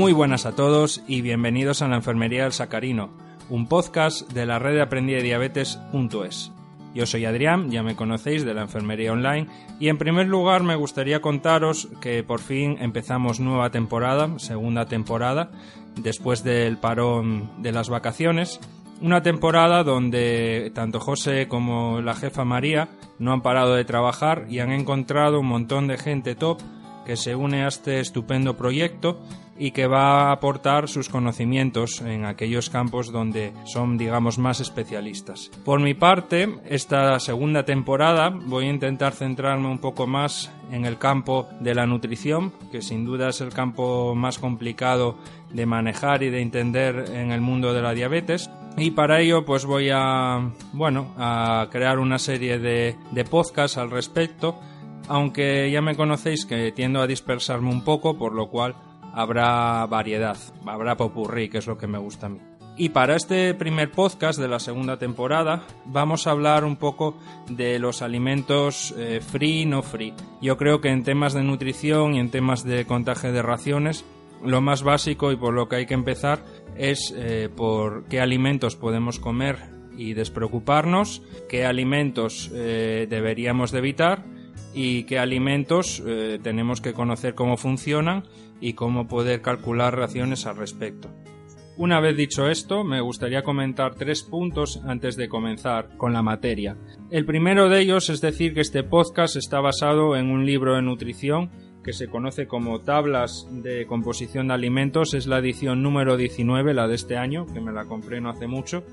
Muy 0.00 0.12
buenas 0.14 0.46
a 0.46 0.56
todos 0.56 1.02
y 1.06 1.20
bienvenidos 1.20 1.82
a 1.82 1.88
la 1.88 1.96
Enfermería 1.96 2.44
del 2.44 2.52
Sacarino, 2.52 3.10
un 3.50 3.66
podcast 3.66 4.32
de 4.32 4.46
la 4.46 4.58
red 4.58 4.74
de 4.74 4.82
aprendí 4.82 5.12
de 5.12 5.22
diabetes.es. 5.22 6.52
Yo 6.94 7.06
soy 7.06 7.24
Adrián, 7.24 7.70
ya 7.70 7.82
me 7.82 7.94
conocéis 7.94 8.44
de 8.44 8.54
la 8.54 8.62
Enfermería 8.62 9.12
Online, 9.12 9.46
y 9.78 9.88
en 9.88 9.98
primer 9.98 10.26
lugar 10.26 10.62
me 10.62 10.74
gustaría 10.74 11.20
contaros 11.20 11.88
que 12.00 12.24
por 12.24 12.40
fin 12.40 12.78
empezamos 12.80 13.38
nueva 13.38 13.70
temporada, 13.70 14.38
segunda 14.38 14.86
temporada, 14.86 15.50
después 15.96 16.42
del 16.42 16.78
parón 16.78 17.50
de 17.62 17.72
las 17.72 17.88
vacaciones, 17.90 18.58
una 19.00 19.22
temporada 19.22 19.82
donde 19.82 20.70
tanto 20.74 21.00
José 21.00 21.48
como 21.48 22.00
la 22.00 22.14
jefa 22.14 22.44
María 22.44 22.88
no 23.18 23.32
han 23.32 23.42
parado 23.42 23.74
de 23.74 23.84
trabajar 23.84 24.46
y 24.48 24.60
han 24.60 24.72
encontrado 24.72 25.40
un 25.40 25.46
montón 25.46 25.88
de 25.88 25.98
gente 25.98 26.34
top 26.34 26.60
que 27.04 27.16
se 27.16 27.34
une 27.34 27.64
a 27.64 27.68
este 27.68 28.00
estupendo 28.00 28.56
proyecto 28.56 29.20
y 29.58 29.72
que 29.72 29.86
va 29.86 30.28
a 30.28 30.32
aportar 30.32 30.88
sus 30.88 31.10
conocimientos 31.10 32.00
en 32.00 32.24
aquellos 32.24 32.70
campos 32.70 33.12
donde 33.12 33.52
son, 33.66 33.98
digamos, 33.98 34.38
más 34.38 34.60
especialistas. 34.60 35.50
Por 35.64 35.80
mi 35.80 35.92
parte, 35.92 36.48
esta 36.66 37.20
segunda 37.20 37.64
temporada 37.64 38.30
voy 38.30 38.66
a 38.66 38.70
intentar 38.70 39.12
centrarme 39.12 39.68
un 39.68 39.78
poco 39.78 40.06
más 40.06 40.50
en 40.72 40.86
el 40.86 40.96
campo 40.96 41.46
de 41.60 41.74
la 41.74 41.86
nutrición, 41.86 42.52
que 42.72 42.80
sin 42.80 43.04
duda 43.04 43.28
es 43.28 43.42
el 43.42 43.52
campo 43.52 44.14
más 44.14 44.38
complicado 44.38 45.18
de 45.52 45.66
manejar 45.66 46.22
y 46.22 46.30
de 46.30 46.40
entender 46.40 47.10
en 47.12 47.32
el 47.32 47.40
mundo 47.40 47.72
de 47.72 47.82
la 47.82 47.94
diabetes. 47.94 48.50
Y 48.76 48.92
para 48.92 49.20
ello, 49.20 49.44
pues 49.44 49.64
voy 49.64 49.90
a, 49.92 50.50
bueno, 50.72 51.12
a 51.18 51.68
crear 51.70 51.98
una 51.98 52.18
serie 52.18 52.58
de, 52.58 52.96
de 53.10 53.24
podcasts 53.24 53.78
al 53.78 53.90
respecto, 53.90 54.58
aunque 55.08 55.70
ya 55.70 55.82
me 55.82 55.96
conocéis 55.96 56.46
que 56.46 56.72
tiendo 56.72 57.00
a 57.00 57.06
dispersarme 57.06 57.70
un 57.70 57.82
poco, 57.82 58.16
por 58.16 58.32
lo 58.32 58.48
cual 58.48 58.76
habrá 59.12 59.84
variedad, 59.86 60.36
habrá 60.66 60.96
popurrí, 60.96 61.48
que 61.48 61.58
es 61.58 61.66
lo 61.66 61.76
que 61.76 61.86
me 61.86 61.98
gusta 61.98 62.26
a 62.26 62.30
mí. 62.30 62.38
Y 62.76 62.90
para 62.90 63.16
este 63.16 63.52
primer 63.52 63.90
podcast 63.90 64.38
de 64.38 64.48
la 64.48 64.58
segunda 64.58 64.96
temporada 64.98 65.64
vamos 65.84 66.26
a 66.26 66.30
hablar 66.30 66.64
un 66.64 66.76
poco 66.76 67.18
de 67.46 67.78
los 67.78 68.00
alimentos 68.00 68.94
eh, 68.96 69.20
free 69.20 69.66
no 69.66 69.82
free. 69.82 70.14
Yo 70.40 70.56
creo 70.56 70.80
que 70.80 70.88
en 70.88 71.02
temas 71.02 71.34
de 71.34 71.42
nutrición 71.42 72.14
y 72.14 72.20
en 72.20 72.30
temas 72.30 72.64
de 72.64 72.86
contaje 72.86 73.32
de 73.32 73.42
raciones, 73.42 74.06
lo 74.44 74.60
más 74.60 74.82
básico 74.82 75.32
y 75.32 75.36
por 75.36 75.54
lo 75.54 75.68
que 75.68 75.76
hay 75.76 75.86
que 75.86 75.94
empezar 75.94 76.44
es 76.76 77.14
eh, 77.16 77.48
por 77.54 78.04
qué 78.04 78.20
alimentos 78.20 78.76
podemos 78.76 79.18
comer 79.18 79.58
y 79.96 80.14
despreocuparnos, 80.14 81.22
qué 81.48 81.64
alimentos 81.64 82.50
eh, 82.54 83.06
deberíamos 83.08 83.70
de 83.70 83.78
evitar 83.78 84.24
y 84.72 85.02
qué 85.02 85.18
alimentos 85.18 86.00
tenemos 86.44 86.80
que 86.80 86.92
conocer 86.92 87.34
cómo 87.34 87.56
funcionan 87.56 88.22
y 88.60 88.74
cómo 88.74 89.08
poder 89.08 89.42
calcular 89.42 89.96
raciones 89.96 90.46
al 90.46 90.56
respecto. 90.58 91.10
Una 91.80 91.98
vez 91.98 92.14
dicho 92.14 92.46
esto, 92.46 92.84
me 92.84 93.00
gustaría 93.00 93.42
comentar 93.42 93.94
tres 93.94 94.22
puntos 94.22 94.82
antes 94.84 95.16
de 95.16 95.30
comenzar 95.30 95.96
con 95.96 96.12
la 96.12 96.20
materia. 96.20 96.76
El 97.10 97.24
primero 97.24 97.70
de 97.70 97.80
ellos 97.80 98.10
es 98.10 98.20
decir 98.20 98.52
que 98.52 98.60
este 98.60 98.82
podcast 98.82 99.36
está 99.36 99.60
basado 99.60 100.14
en 100.14 100.30
un 100.30 100.44
libro 100.44 100.74
de 100.74 100.82
nutrición 100.82 101.50
que 101.90 101.94
se 101.94 102.06
conoce 102.06 102.46
como 102.46 102.82
Tablas 102.82 103.48
de 103.50 103.84
Composición 103.84 104.46
de 104.46 104.54
Alimentos, 104.54 105.12
es 105.12 105.26
la 105.26 105.40
edición 105.40 105.82
número 105.82 106.16
19, 106.16 106.72
la 106.72 106.86
de 106.86 106.94
este 106.94 107.16
año, 107.16 107.46
que 107.52 107.60
me 107.60 107.72
la 107.72 107.86
compré 107.86 108.20
no 108.20 108.30
hace 108.30 108.46
mucho, 108.46 108.84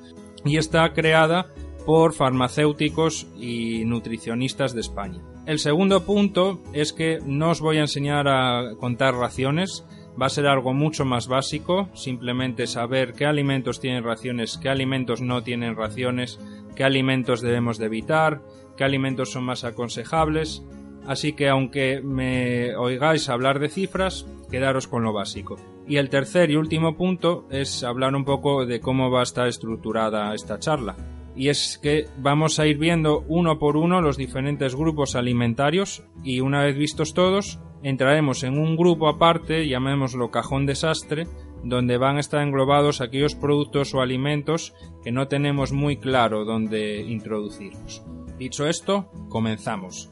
y 0.44 0.58
está 0.58 0.92
creada 0.94 1.54
por 1.86 2.14
farmacéuticos 2.14 3.28
y 3.38 3.86
nutricionistas 3.86 4.74
de 4.74 4.82
España. 4.82 5.22
El 5.46 5.60
segundo 5.60 6.06
punto 6.06 6.60
es 6.74 6.92
que 6.92 7.20
no 7.24 7.52
os 7.52 7.62
voy 7.62 7.78
a 7.78 7.82
enseñar 7.82 8.28
a 8.28 8.72
contar 8.80 9.14
raciones, 9.14 9.86
va 10.20 10.26
a 10.26 10.30
ser 10.30 10.48
algo 10.48 10.74
mucho 10.74 11.06
más 11.06 11.28
básico, 11.28 11.90
simplemente 11.94 12.66
saber 12.66 13.14
qué 13.14 13.28
alimentos 13.28 13.80
tienen 13.80 14.04
raciones, 14.04 14.58
qué 14.58 14.70
alimentos 14.70 15.22
no 15.22 15.44
tienen 15.44 15.76
raciones, 15.76 16.40
qué 16.76 16.84
alimentos 16.84 17.42
debemos 17.42 17.78
de 17.78 17.86
evitar, 17.86 18.42
qué 18.76 18.84
alimentos 18.84 19.32
son 19.32 19.44
más 19.44 19.64
aconsejables, 19.66 20.64
así 21.08 21.34
que 21.34 21.50
aunque 21.50 22.02
me 22.02 22.76
oigáis 22.76 23.30
hablar 23.30 23.60
de 23.60 23.70
cifras, 23.70 24.28
quedaros 24.52 24.88
con 24.88 25.04
lo 25.04 25.14
básico. 25.14 25.58
Y 25.88 25.98
el 25.98 26.10
tercer 26.10 26.52
y 26.52 26.56
último 26.56 26.96
punto 26.98 27.48
es 27.50 27.84
hablar 27.84 28.14
un 28.16 28.26
poco 28.26 28.66
de 28.66 28.80
cómo 28.80 29.10
va 29.10 29.22
a 29.22 29.24
estar 29.24 29.48
estructurada 29.48 30.34
esta 30.34 30.60
charla 30.60 30.96
y 31.38 31.50
es 31.50 31.78
que 31.78 32.08
vamos 32.18 32.60
a 32.60 32.66
ir 32.66 32.80
viendo 32.80 33.24
uno 33.28 33.60
por 33.60 33.78
uno 33.78 34.02
los 34.02 34.18
diferentes 34.18 34.76
grupos 34.76 35.16
alimentarios 35.16 36.04
y 36.24 36.40
una 36.40 36.64
vez 36.64 36.76
vistos 36.76 37.14
todos 37.14 37.60
entraremos 37.84 38.44
en 38.44 38.58
un 38.58 38.76
grupo 38.76 39.08
aparte, 39.08 39.68
llamémoslo 39.68 40.32
cajón 40.32 40.66
desastre, 40.66 41.28
donde 41.64 41.98
van 41.98 42.18
a 42.18 42.22
estar 42.22 42.42
englobados 42.42 43.02
aquellos 43.02 43.36
productos 43.36 43.94
o 43.94 44.02
alimentos 44.02 44.74
que 45.04 45.12
no 45.12 45.28
tenemos 45.28 45.72
muy 45.72 45.98
claro 45.98 46.44
dónde 46.44 47.02
introducirlos. 47.02 48.04
Dicho 48.40 48.68
esto, 48.68 49.12
comenzamos. 49.30 50.12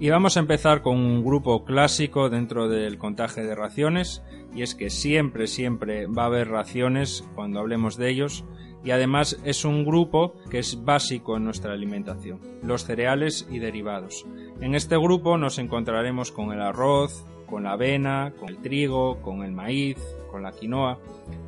Y 0.00 0.10
vamos 0.10 0.36
a 0.36 0.40
empezar 0.40 0.80
con 0.82 0.96
un 0.96 1.24
grupo 1.24 1.64
clásico 1.64 2.30
dentro 2.30 2.68
del 2.68 2.98
contaje 2.98 3.42
de 3.42 3.56
raciones, 3.56 4.22
y 4.54 4.62
es 4.62 4.76
que 4.76 4.90
siempre, 4.90 5.48
siempre 5.48 6.06
va 6.06 6.22
a 6.22 6.26
haber 6.26 6.48
raciones 6.48 7.28
cuando 7.34 7.58
hablemos 7.58 7.96
de 7.96 8.08
ellos, 8.08 8.44
y 8.84 8.92
además 8.92 9.40
es 9.44 9.64
un 9.64 9.84
grupo 9.84 10.34
que 10.50 10.60
es 10.60 10.84
básico 10.84 11.36
en 11.36 11.44
nuestra 11.44 11.72
alimentación, 11.72 12.40
los 12.62 12.84
cereales 12.84 13.48
y 13.50 13.58
derivados. 13.58 14.24
En 14.60 14.76
este 14.76 14.96
grupo 14.96 15.36
nos 15.36 15.58
encontraremos 15.58 16.30
con 16.30 16.52
el 16.52 16.62
arroz, 16.62 17.26
con 17.46 17.64
la 17.64 17.72
avena, 17.72 18.32
con 18.38 18.50
el 18.50 18.58
trigo, 18.58 19.20
con 19.20 19.42
el 19.42 19.50
maíz, 19.50 19.98
con 20.30 20.44
la 20.44 20.52
quinoa. 20.52 21.00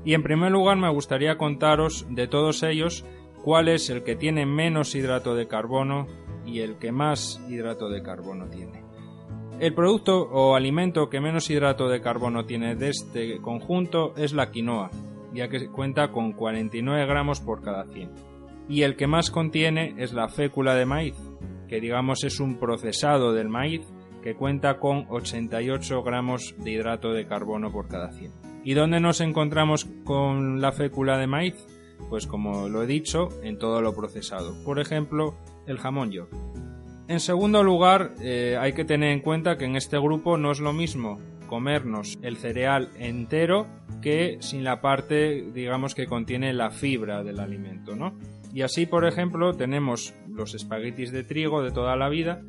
Y 0.05 0.15
en 0.15 0.25
primer 0.25 0.51
lugar 0.51 0.77
me 0.77 0.91
gustaría 0.91 1.39
contaros 1.39 2.05
de 2.11 2.27
todos 2.27 2.65
ellos 2.65 3.05
cuál 3.45 3.69
es 3.69 3.91
el 3.91 4.03
que 4.03 4.17
tiene 4.17 4.45
menos 4.45 4.95
hidrato 4.95 5.35
de 5.35 5.47
carbono 5.47 6.07
y 6.51 6.61
el 6.61 6.77
que 6.79 6.93
más 6.93 7.41
hidrato 7.49 7.89
de 7.89 8.03
carbono 8.03 8.47
tiene. 8.49 8.83
El 9.59 9.75
producto 9.75 10.23
o 10.23 10.55
alimento 10.55 11.11
que 11.11 11.21
menos 11.21 11.51
hidrato 11.51 11.89
de 11.89 12.01
carbono 12.01 12.47
tiene 12.47 12.77
de 12.77 12.89
este 12.89 13.41
conjunto 13.41 14.15
es 14.17 14.33
la 14.33 14.51
quinoa, 14.51 14.91
ya 15.35 15.49
que 15.49 15.69
cuenta 15.69 16.11
con 16.13 16.33
49 16.33 17.07
gramos 17.07 17.41
por 17.41 17.63
cada 17.63 17.85
100. 17.85 18.11
Y 18.69 18.83
el 18.83 18.97
que 18.97 19.07
más 19.07 19.31
contiene 19.31 19.95
es 19.99 20.13
la 20.13 20.29
fécula 20.29 20.75
de 20.75 20.87
maíz, 20.87 21.15
que 21.69 21.81
digamos 21.81 22.25
es 22.25 22.41
un 22.41 22.59
procesado 22.59 23.33
del 23.33 23.49
maíz 23.49 23.83
que 24.23 24.35
cuenta 24.35 24.79
con 24.79 25.07
88 25.09 26.03
gramos 26.03 26.55
de 26.59 26.73
hidrato 26.73 27.13
de 27.13 27.27
carbono 27.27 27.71
por 27.71 27.89
cada 27.89 28.13
100. 28.13 28.33
¿Y 28.65 28.75
dónde 28.75 29.01
nos 29.01 29.21
encontramos 29.21 29.87
con 30.05 30.61
la 30.61 30.73
fécula 30.73 31.19
de 31.19 31.27
maíz? 31.27 31.55
Pues 32.09 32.27
como 32.27 32.69
lo 32.69 32.83
he 32.83 32.87
dicho, 32.87 33.29
en 33.43 33.59
todo 33.59 33.81
lo 33.83 33.95
procesado. 33.95 34.55
Por 34.65 34.81
ejemplo, 34.81 35.35
el 35.71 35.79
jamón 35.79 36.11
york. 36.11 36.31
En 37.09 37.21
segundo 37.21 37.65
lugar, 37.65 38.15
eh, 38.21 38.57
hay 38.61 38.73
que 38.73 38.85
tener 38.85 39.11
en 39.11 39.21
cuenta 39.21 39.57
que 39.57 39.65
en 39.65 39.77
este 39.77 39.99
grupo 39.99 40.37
no 40.37 40.53
es 40.53 40.61
lo 40.61 40.73
mismo 40.73 41.19
comernos 41.49 42.19
el 42.23 42.37
cereal 42.37 42.91
entero 42.97 43.67
que 44.01 44.39
sin 44.41 44.63
la 44.63 44.81
parte, 44.81 45.51
digamos, 45.53 45.97
que 45.97 46.07
contiene 46.07 46.53
la 46.53 46.71
fibra 46.71 47.25
del 47.25 47.41
alimento, 47.41 47.97
¿no? 47.97 48.15
Y 48.55 48.63
así, 48.63 48.87
por 48.87 49.05
ejemplo, 49.05 49.55
tenemos 49.55 50.15
los 50.29 50.55
espaguetis 50.55 51.11
de 51.13 51.25
trigo 51.25 51.63
de 51.63 51.73
toda 51.73 51.97
la 51.97 52.09
vida, 52.09 52.43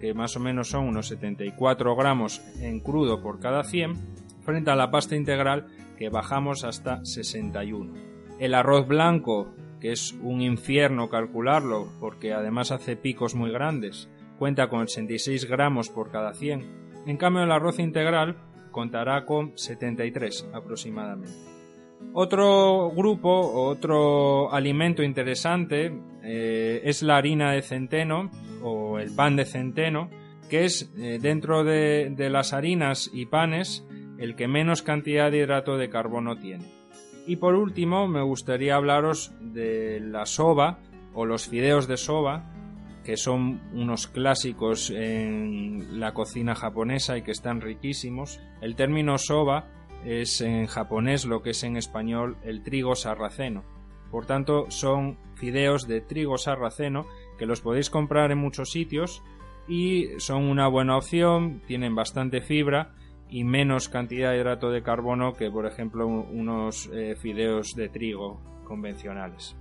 que 0.00 0.14
más 0.14 0.36
o 0.36 0.40
menos 0.40 0.68
son 0.68 0.86
unos 0.86 1.06
74 1.08 1.96
gramos 1.96 2.42
en 2.60 2.80
crudo 2.80 3.22
por 3.22 3.40
cada 3.40 3.64
100, 3.64 3.94
frente 4.40 4.70
a 4.70 4.76
la 4.76 4.90
pasta 4.90 5.16
integral 5.16 5.66
que 5.96 6.08
bajamos 6.08 6.64
hasta 6.64 7.04
61. 7.04 7.94
El 8.38 8.54
arroz 8.54 8.86
blanco, 8.86 9.54
que 9.80 9.92
es 9.92 10.12
un 10.22 10.40
infierno 10.40 11.08
calcularlo, 11.08 11.88
porque 12.00 12.32
además 12.32 12.72
hace 12.72 12.96
picos 12.96 13.34
muy 13.34 13.50
grandes, 13.50 14.08
cuenta 14.38 14.68
con 14.68 14.80
86 14.80 15.46
gramos 15.48 15.88
por 15.88 16.10
cada 16.10 16.34
100. 16.34 16.88
En 17.06 17.16
cambio, 17.16 17.42
el 17.42 17.52
arroz 17.52 17.78
integral 17.78 18.36
contará 18.70 19.24
con 19.24 19.56
73 19.56 20.48
aproximadamente. 20.52 21.32
Otro 22.12 22.90
grupo, 22.90 23.30
otro 23.30 24.52
alimento 24.52 25.02
interesante 25.02 25.92
eh, 26.22 26.80
es 26.84 27.02
la 27.02 27.16
harina 27.16 27.52
de 27.52 27.62
centeno 27.62 28.30
o 28.62 28.98
el 28.98 29.14
pan 29.14 29.36
de 29.36 29.44
centeno, 29.44 30.10
que 30.48 30.64
es 30.64 30.92
eh, 30.96 31.18
dentro 31.20 31.64
de, 31.64 32.12
de 32.16 32.30
las 32.30 32.52
harinas 32.52 33.10
y 33.12 33.26
panes 33.26 33.84
el 34.18 34.34
que 34.34 34.48
menos 34.48 34.82
cantidad 34.82 35.30
de 35.30 35.38
hidrato 35.38 35.76
de 35.76 35.90
carbono 35.90 36.36
tiene. 36.36 36.77
Y 37.28 37.36
por 37.36 37.54
último, 37.54 38.08
me 38.08 38.22
gustaría 38.22 38.74
hablaros 38.74 39.34
de 39.38 40.00
la 40.00 40.24
soba 40.24 40.78
o 41.12 41.26
los 41.26 41.46
fideos 41.46 41.86
de 41.86 41.98
soba, 41.98 42.50
que 43.04 43.18
son 43.18 43.60
unos 43.74 44.06
clásicos 44.06 44.88
en 44.88 46.00
la 46.00 46.14
cocina 46.14 46.54
japonesa 46.54 47.18
y 47.18 47.22
que 47.22 47.32
están 47.32 47.60
riquísimos. 47.60 48.40
El 48.62 48.76
término 48.76 49.18
soba 49.18 49.68
es 50.06 50.40
en 50.40 50.64
japonés 50.68 51.26
lo 51.26 51.42
que 51.42 51.50
es 51.50 51.62
en 51.64 51.76
español 51.76 52.38
el 52.44 52.62
trigo 52.62 52.94
sarraceno. 52.94 53.62
Por 54.10 54.24
tanto, 54.24 54.70
son 54.70 55.18
fideos 55.34 55.86
de 55.86 56.00
trigo 56.00 56.38
sarraceno 56.38 57.04
que 57.38 57.44
los 57.44 57.60
podéis 57.60 57.90
comprar 57.90 58.32
en 58.32 58.38
muchos 58.38 58.70
sitios 58.70 59.22
y 59.68 60.06
son 60.16 60.44
una 60.44 60.66
buena 60.66 60.96
opción, 60.96 61.60
tienen 61.66 61.94
bastante 61.94 62.40
fibra 62.40 62.94
y 63.30 63.44
menos 63.44 63.88
cantidad 63.88 64.30
de 64.30 64.38
hidrato 64.38 64.70
de 64.70 64.82
carbono 64.82 65.34
que, 65.34 65.50
por 65.50 65.66
ejemplo, 65.66 66.06
unos 66.06 66.90
eh, 66.92 67.14
fideos 67.16 67.74
de 67.74 67.88
trigo 67.88 68.40
convencionales. 68.64 69.56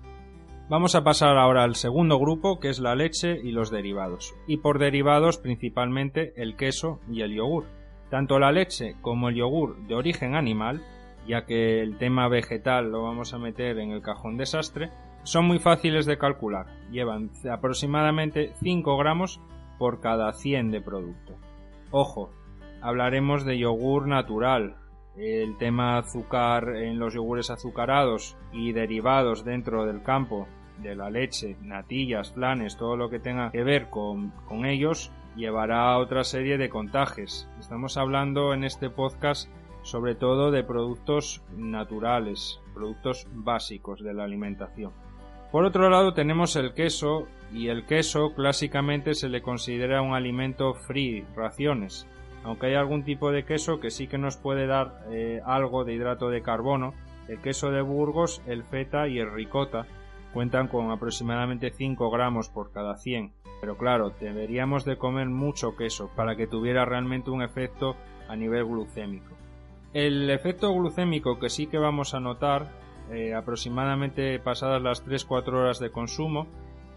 Vamos 0.70 0.96
a 0.96 1.04
pasar 1.04 1.38
ahora 1.38 1.64
al 1.64 1.76
segundo 1.76 2.20
grupo, 2.20 2.60
que 2.60 2.68
es 2.68 2.80
la 2.80 2.94
leche 2.94 3.40
y 3.42 3.52
los 3.52 3.72
derivados. 3.72 4.36
Y 4.48 4.58
por 4.58 4.80
derivados 4.80 5.38
principalmente 5.38 6.34
el 6.36 6.58
queso 6.58 7.00
y 7.10 7.22
el 7.22 7.34
yogur. 7.34 7.68
Tanto 8.10 8.38
la 8.38 8.52
leche 8.52 8.96
como 9.02 9.30
el 9.30 9.36
yogur 9.36 9.78
de 9.88 9.96
origen 9.96 10.36
animal, 10.36 10.84
ya 11.26 11.46
que 11.46 11.82
el 11.82 11.98
tema 11.98 12.28
vegetal 12.28 12.92
lo 12.92 13.04
vamos 13.04 13.34
a 13.34 13.38
meter 13.38 13.80
en 13.80 13.92
el 13.92 14.02
cajón 14.02 14.36
desastre, 14.36 14.90
son 15.24 15.46
muy 15.46 15.60
fáciles 15.60 16.06
de 16.06 16.18
calcular. 16.18 16.68
Llevan 16.92 17.32
aproximadamente 17.50 18.52
5 18.62 18.98
gramos 18.98 19.42
por 19.78 20.02
cada 20.02 20.34
100 20.34 20.72
de 20.72 20.82
producto. 20.82 21.36
Ojo, 21.92 22.30
hablaremos 22.82 23.46
de 23.46 23.58
yogur 23.58 24.08
natural, 24.08 24.78
el 25.18 25.58
tema 25.58 25.98
azúcar 25.98 26.76
en 26.76 27.00
los 27.00 27.14
yogures 27.14 27.50
azucarados 27.50 28.38
y 28.52 28.72
derivados 28.72 29.44
dentro 29.44 29.86
del 29.86 30.04
campo 30.04 30.48
de 30.82 30.96
la 30.96 31.10
leche, 31.10 31.58
natillas, 31.62 32.34
flanes, 32.34 32.78
todo 32.78 32.96
lo 32.96 33.10
que 33.10 33.20
tenga 33.20 33.52
que 33.52 33.64
ver 33.64 33.90
con, 33.90 34.30
con 34.48 34.66
ellos, 34.66 35.12
llevará 35.36 35.92
a 35.92 35.98
otra 35.98 36.24
serie 36.24 36.58
de 36.58 36.70
contagios. 36.70 37.50
Estamos 37.60 37.98
hablando 37.98 38.54
en 38.54 38.64
este 38.64 38.90
podcast 38.90 39.50
sobre 39.88 40.16
todo 40.16 40.52
de 40.52 40.66
productos 40.66 41.42
naturales, 41.56 42.60
productos 42.74 43.26
básicos 43.32 44.04
de 44.04 44.14
la 44.14 44.26
alimentación. 44.26 44.92
Por 45.52 45.64
otro 45.64 45.90
lado 45.90 46.14
tenemos 46.14 46.58
el 46.58 46.74
queso 46.74 47.28
y 47.54 47.70
el 47.70 47.86
queso 47.86 48.34
clásicamente 48.36 49.14
se 49.14 49.30
le 49.30 49.42
considera 49.42 50.02
un 50.02 50.14
alimento 50.14 50.74
free, 50.74 51.26
raciones, 51.36 52.06
aunque 52.48 52.68
hay 52.68 52.76
algún 52.76 53.04
tipo 53.04 53.30
de 53.34 53.44
queso 53.44 53.82
que 53.82 53.92
sí 53.92 54.08
que 54.08 54.18
nos 54.18 54.38
puede 54.38 54.68
dar 54.68 55.04
eh, 55.12 55.42
algo 55.46 55.84
de 55.84 55.94
hidrato 55.94 56.30
de 56.30 56.42
carbono, 56.42 56.94
el 57.28 57.42
queso 57.42 57.72
de 57.72 57.82
Burgos, 57.82 58.42
el 58.48 58.64
feta 58.64 59.10
y 59.10 59.20
el 59.20 59.34
ricota 59.34 59.86
cuentan 60.34 60.70
con 60.70 60.90
aproximadamente 60.90 61.72
5 61.72 62.10
gramos 62.10 62.48
por 62.48 62.72
cada 62.72 62.96
100. 62.96 63.34
Pero 63.60 63.76
claro, 63.78 64.14
deberíamos 64.22 64.86
de 64.86 64.96
comer 64.96 65.28
mucho 65.28 65.76
queso 65.76 66.10
para 66.16 66.38
que 66.38 66.48
tuviera 66.48 66.86
realmente 66.86 67.32
un 67.32 67.42
efecto 67.42 67.98
a 68.30 68.36
nivel 68.38 68.64
glucémico. 68.64 69.36
El 69.94 70.30
efecto 70.30 70.74
glucémico 70.74 71.40
que 71.40 71.50
sí 71.50 71.68
que 71.68 71.78
vamos 71.78 72.14
a 72.14 72.22
notar 72.22 72.72
eh, 73.12 73.34
aproximadamente 73.34 74.40
pasadas 74.40 74.82
las 74.82 75.06
3-4 75.06 75.50
horas 75.50 75.80
de 75.80 75.92
consumo 75.92 76.48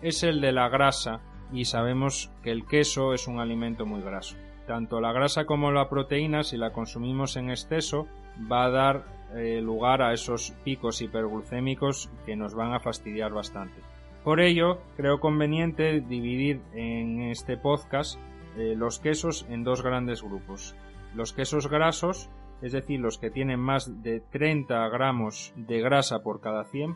es 0.00 0.22
el 0.22 0.40
de 0.40 0.52
la 0.52 0.68
grasa 0.68 1.22
y 1.52 1.64
sabemos 1.64 2.30
que 2.44 2.52
el 2.52 2.66
queso 2.66 3.14
es 3.14 3.26
un 3.26 3.40
alimento 3.40 3.84
muy 3.84 4.00
graso 4.00 4.36
tanto 4.70 5.00
la 5.00 5.12
grasa 5.12 5.46
como 5.46 5.72
la 5.72 5.88
proteína, 5.88 6.44
si 6.44 6.56
la 6.56 6.72
consumimos 6.72 7.36
en 7.36 7.50
exceso, 7.50 8.06
va 8.40 8.66
a 8.66 8.70
dar 8.70 9.04
eh, 9.34 9.60
lugar 9.60 10.00
a 10.00 10.12
esos 10.12 10.52
picos 10.62 11.02
hiperglucémicos 11.02 12.08
que 12.24 12.36
nos 12.36 12.54
van 12.54 12.72
a 12.72 12.78
fastidiar 12.78 13.32
bastante. 13.32 13.80
Por 14.22 14.38
ello, 14.40 14.78
creo 14.96 15.18
conveniente 15.18 16.00
dividir 16.00 16.60
en 16.72 17.20
este 17.22 17.56
podcast 17.56 18.20
eh, 18.56 18.74
los 18.76 19.00
quesos 19.00 19.44
en 19.50 19.64
dos 19.64 19.82
grandes 19.82 20.22
grupos. 20.22 20.76
Los 21.16 21.32
quesos 21.32 21.68
grasos, 21.68 22.30
es 22.62 22.70
decir, 22.70 23.00
los 23.00 23.18
que 23.18 23.32
tienen 23.32 23.58
más 23.58 24.04
de 24.04 24.20
30 24.20 24.88
gramos 24.90 25.52
de 25.56 25.80
grasa 25.80 26.22
por 26.22 26.40
cada 26.40 26.62
100, 26.62 26.94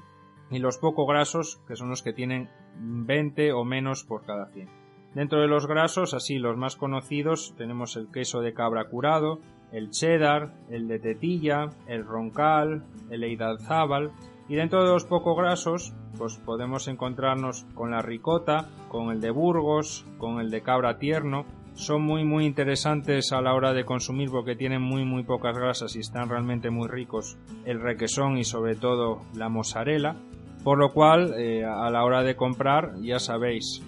y 0.49 0.61
los 0.61 0.79
poco 0.79 1.07
grasos, 1.07 1.61
que 1.67 1.75
son 1.75 1.89
los 1.89 2.05
que 2.05 2.13
tienen 2.13 2.49
20 2.79 3.53
o 3.53 3.65
menos 3.65 4.05
por 4.05 4.25
cada 4.25 4.47
100. 4.47 4.84
Dentro 5.15 5.41
de 5.41 5.47
los 5.47 5.67
grasos, 5.67 6.13
así 6.13 6.39
los 6.39 6.57
más 6.57 6.75
conocidos, 6.75 7.55
tenemos 7.57 7.97
el 7.97 8.11
queso 8.11 8.41
de 8.41 8.53
cabra 8.53 8.89
curado, 8.89 9.39
el 9.71 9.91
cheddar, 9.91 10.53
el 10.71 10.89
de 10.89 10.99
tetilla, 10.99 11.71
el 11.87 12.05
roncal, 12.05 12.85
el 13.11 13.23
eidalzábal 13.23 14.11
y 14.49 14.57
dentro 14.57 14.83
de 14.83 14.91
los 14.91 15.05
poco 15.05 15.35
grasos, 15.35 15.95
pues 16.19 16.37
podemos 16.39 16.89
encontrarnos 16.89 17.65
con 17.75 17.93
la 17.93 18.03
ricota, 18.03 18.69
con 18.89 19.11
el 19.11 19.21
de 19.21 19.31
Burgos, 19.31 20.05
con 20.19 20.41
el 20.41 20.51
de 20.51 20.63
cabra 20.63 20.99
tierno. 20.99 21.45
Son 21.75 22.03
muy 22.03 22.25
muy 22.25 22.45
interesantes 22.45 23.33
a 23.33 23.41
la 23.41 23.55
hora 23.55 23.73
de 23.73 23.85
consumir 23.85 24.31
porque 24.31 24.55
tienen 24.55 24.83
muy 24.83 25.05
muy 25.05 25.25
pocas 25.25 25.57
grasas 25.57 25.97
y 25.97 26.01
están 26.01 26.29
realmente 26.29 26.71
muy 26.71 26.89
ricos 26.89 27.37
el 27.65 27.81
requesón 27.81 28.37
y 28.39 28.45
sobre 28.45 28.77
todo 28.77 29.23
la 29.35 29.49
mozzarella. 29.49 30.17
Por 30.63 30.79
lo 30.79 30.93
cual, 30.93 31.35
eh, 31.37 31.65
a 31.65 31.91
la 31.91 32.05
hora 32.05 32.23
de 32.23 32.37
comprar, 32.37 32.95
ya 33.03 33.19
sabéis, 33.19 33.83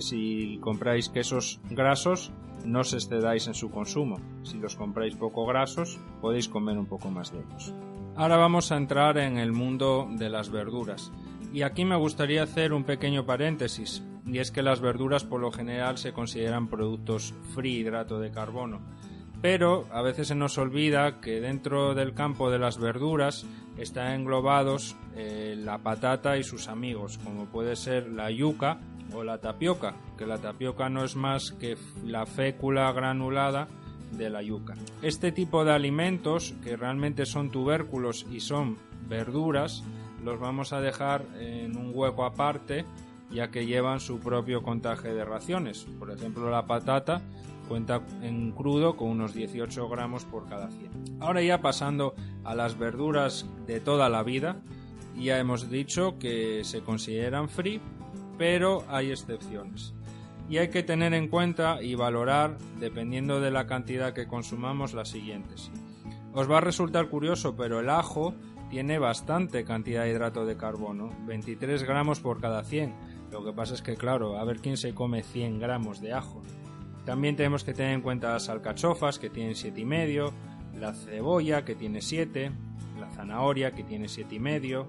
si 0.00 0.58
compráis 0.60 1.08
quesos 1.08 1.60
grasos, 1.70 2.32
no 2.64 2.80
os 2.80 2.92
excedáis 2.92 3.46
en 3.46 3.54
su 3.54 3.70
consumo. 3.70 4.20
Si 4.42 4.58
los 4.58 4.76
compráis 4.76 5.14
poco 5.14 5.46
grasos, 5.46 5.98
podéis 6.20 6.48
comer 6.48 6.78
un 6.78 6.86
poco 6.86 7.10
más 7.10 7.32
de 7.32 7.38
ellos. 7.40 7.72
Ahora 8.16 8.36
vamos 8.36 8.72
a 8.72 8.76
entrar 8.76 9.16
en 9.18 9.38
el 9.38 9.52
mundo 9.52 10.08
de 10.10 10.28
las 10.28 10.50
verduras. 10.50 11.12
Y 11.52 11.62
aquí 11.62 11.84
me 11.84 11.96
gustaría 11.96 12.42
hacer 12.42 12.72
un 12.72 12.84
pequeño 12.84 13.24
paréntesis, 13.24 14.02
y 14.26 14.38
es 14.38 14.50
que 14.50 14.62
las 14.62 14.80
verduras 14.80 15.24
por 15.24 15.40
lo 15.40 15.50
general 15.50 15.98
se 15.98 16.12
consideran 16.12 16.68
productos 16.68 17.32
free 17.54 17.78
hidrato 17.78 18.18
de 18.20 18.30
carbono. 18.30 18.80
Pero 19.40 19.86
a 19.92 20.02
veces 20.02 20.28
se 20.28 20.34
nos 20.34 20.58
olvida 20.58 21.20
que 21.20 21.40
dentro 21.40 21.94
del 21.94 22.12
campo 22.12 22.50
de 22.50 22.58
las 22.58 22.78
verduras 22.78 23.46
están 23.78 24.12
englobados 24.12 24.96
eh, 25.14 25.54
la 25.56 25.78
patata 25.78 26.36
y 26.36 26.42
sus 26.42 26.68
amigos, 26.68 27.18
como 27.18 27.46
puede 27.46 27.76
ser 27.76 28.08
la 28.08 28.30
yuca 28.30 28.80
o 29.14 29.24
la 29.24 29.38
tapioca, 29.38 29.94
que 30.16 30.26
la 30.26 30.38
tapioca 30.38 30.88
no 30.88 31.04
es 31.04 31.16
más 31.16 31.52
que 31.52 31.76
la 32.04 32.26
fécula 32.26 32.90
granulada 32.92 33.68
de 34.12 34.30
la 34.30 34.42
yuca. 34.42 34.74
Este 35.02 35.32
tipo 35.32 35.64
de 35.64 35.72
alimentos, 35.72 36.54
que 36.62 36.76
realmente 36.76 37.26
son 37.26 37.50
tubérculos 37.50 38.26
y 38.30 38.40
son 38.40 38.78
verduras, 39.08 39.84
los 40.24 40.38
vamos 40.40 40.72
a 40.72 40.80
dejar 40.80 41.24
en 41.38 41.76
un 41.76 41.92
hueco 41.94 42.24
aparte, 42.24 42.84
ya 43.30 43.50
que 43.50 43.66
llevan 43.66 44.00
su 44.00 44.20
propio 44.20 44.62
contaje 44.62 45.12
de 45.12 45.24
raciones. 45.24 45.86
Por 45.98 46.10
ejemplo, 46.10 46.50
la 46.50 46.66
patata 46.66 47.22
cuenta 47.68 48.00
en 48.22 48.52
crudo 48.52 48.96
con 48.96 49.10
unos 49.10 49.34
18 49.34 49.88
gramos 49.88 50.24
por 50.24 50.48
cada 50.48 50.70
100. 50.70 51.18
Ahora 51.20 51.42
ya 51.42 51.60
pasando 51.60 52.14
a 52.44 52.54
las 52.54 52.78
verduras 52.78 53.46
de 53.66 53.80
toda 53.80 54.08
la 54.08 54.22
vida, 54.22 54.62
ya 55.16 55.38
hemos 55.38 55.70
dicho 55.70 56.18
que 56.18 56.64
se 56.64 56.80
consideran 56.80 57.48
free 57.48 57.80
pero 58.38 58.84
hay 58.88 59.10
excepciones. 59.10 59.94
Y 60.48 60.56
hay 60.56 60.68
que 60.70 60.82
tener 60.82 61.12
en 61.12 61.28
cuenta 61.28 61.82
y 61.82 61.94
valorar, 61.94 62.56
dependiendo 62.80 63.40
de 63.40 63.50
la 63.50 63.66
cantidad 63.66 64.14
que 64.14 64.26
consumamos, 64.26 64.94
las 64.94 65.08
siguientes. 65.10 65.70
Os 66.32 66.50
va 66.50 66.58
a 66.58 66.62
resultar 66.62 67.08
curioso, 67.08 67.54
pero 67.56 67.80
el 67.80 67.90
ajo 67.90 68.34
tiene 68.70 68.98
bastante 68.98 69.64
cantidad 69.64 70.04
de 70.04 70.10
hidrato 70.10 70.46
de 70.46 70.56
carbono, 70.56 71.10
23 71.26 71.82
gramos 71.82 72.20
por 72.20 72.40
cada 72.40 72.62
100. 72.64 72.94
Lo 73.30 73.44
que 73.44 73.52
pasa 73.52 73.74
es 73.74 73.82
que, 73.82 73.96
claro, 73.96 74.38
a 74.38 74.44
ver 74.44 74.58
quién 74.60 74.76
se 74.76 74.94
come 74.94 75.22
100 75.22 75.58
gramos 75.58 76.00
de 76.00 76.12
ajo. 76.12 76.42
También 77.04 77.36
tenemos 77.36 77.64
que 77.64 77.74
tener 77.74 77.92
en 77.92 78.02
cuenta 78.02 78.32
las 78.32 78.48
alcachofas, 78.48 79.18
que 79.18 79.30
tienen 79.30 79.54
7,5, 79.54 80.32
la 80.78 80.94
cebolla, 80.94 81.64
que 81.64 81.74
tiene 81.74 82.00
7, 82.00 82.52
la 83.00 83.10
zanahoria, 83.10 83.72
que 83.72 83.82
tiene 83.82 84.06
7,5, 84.06 84.86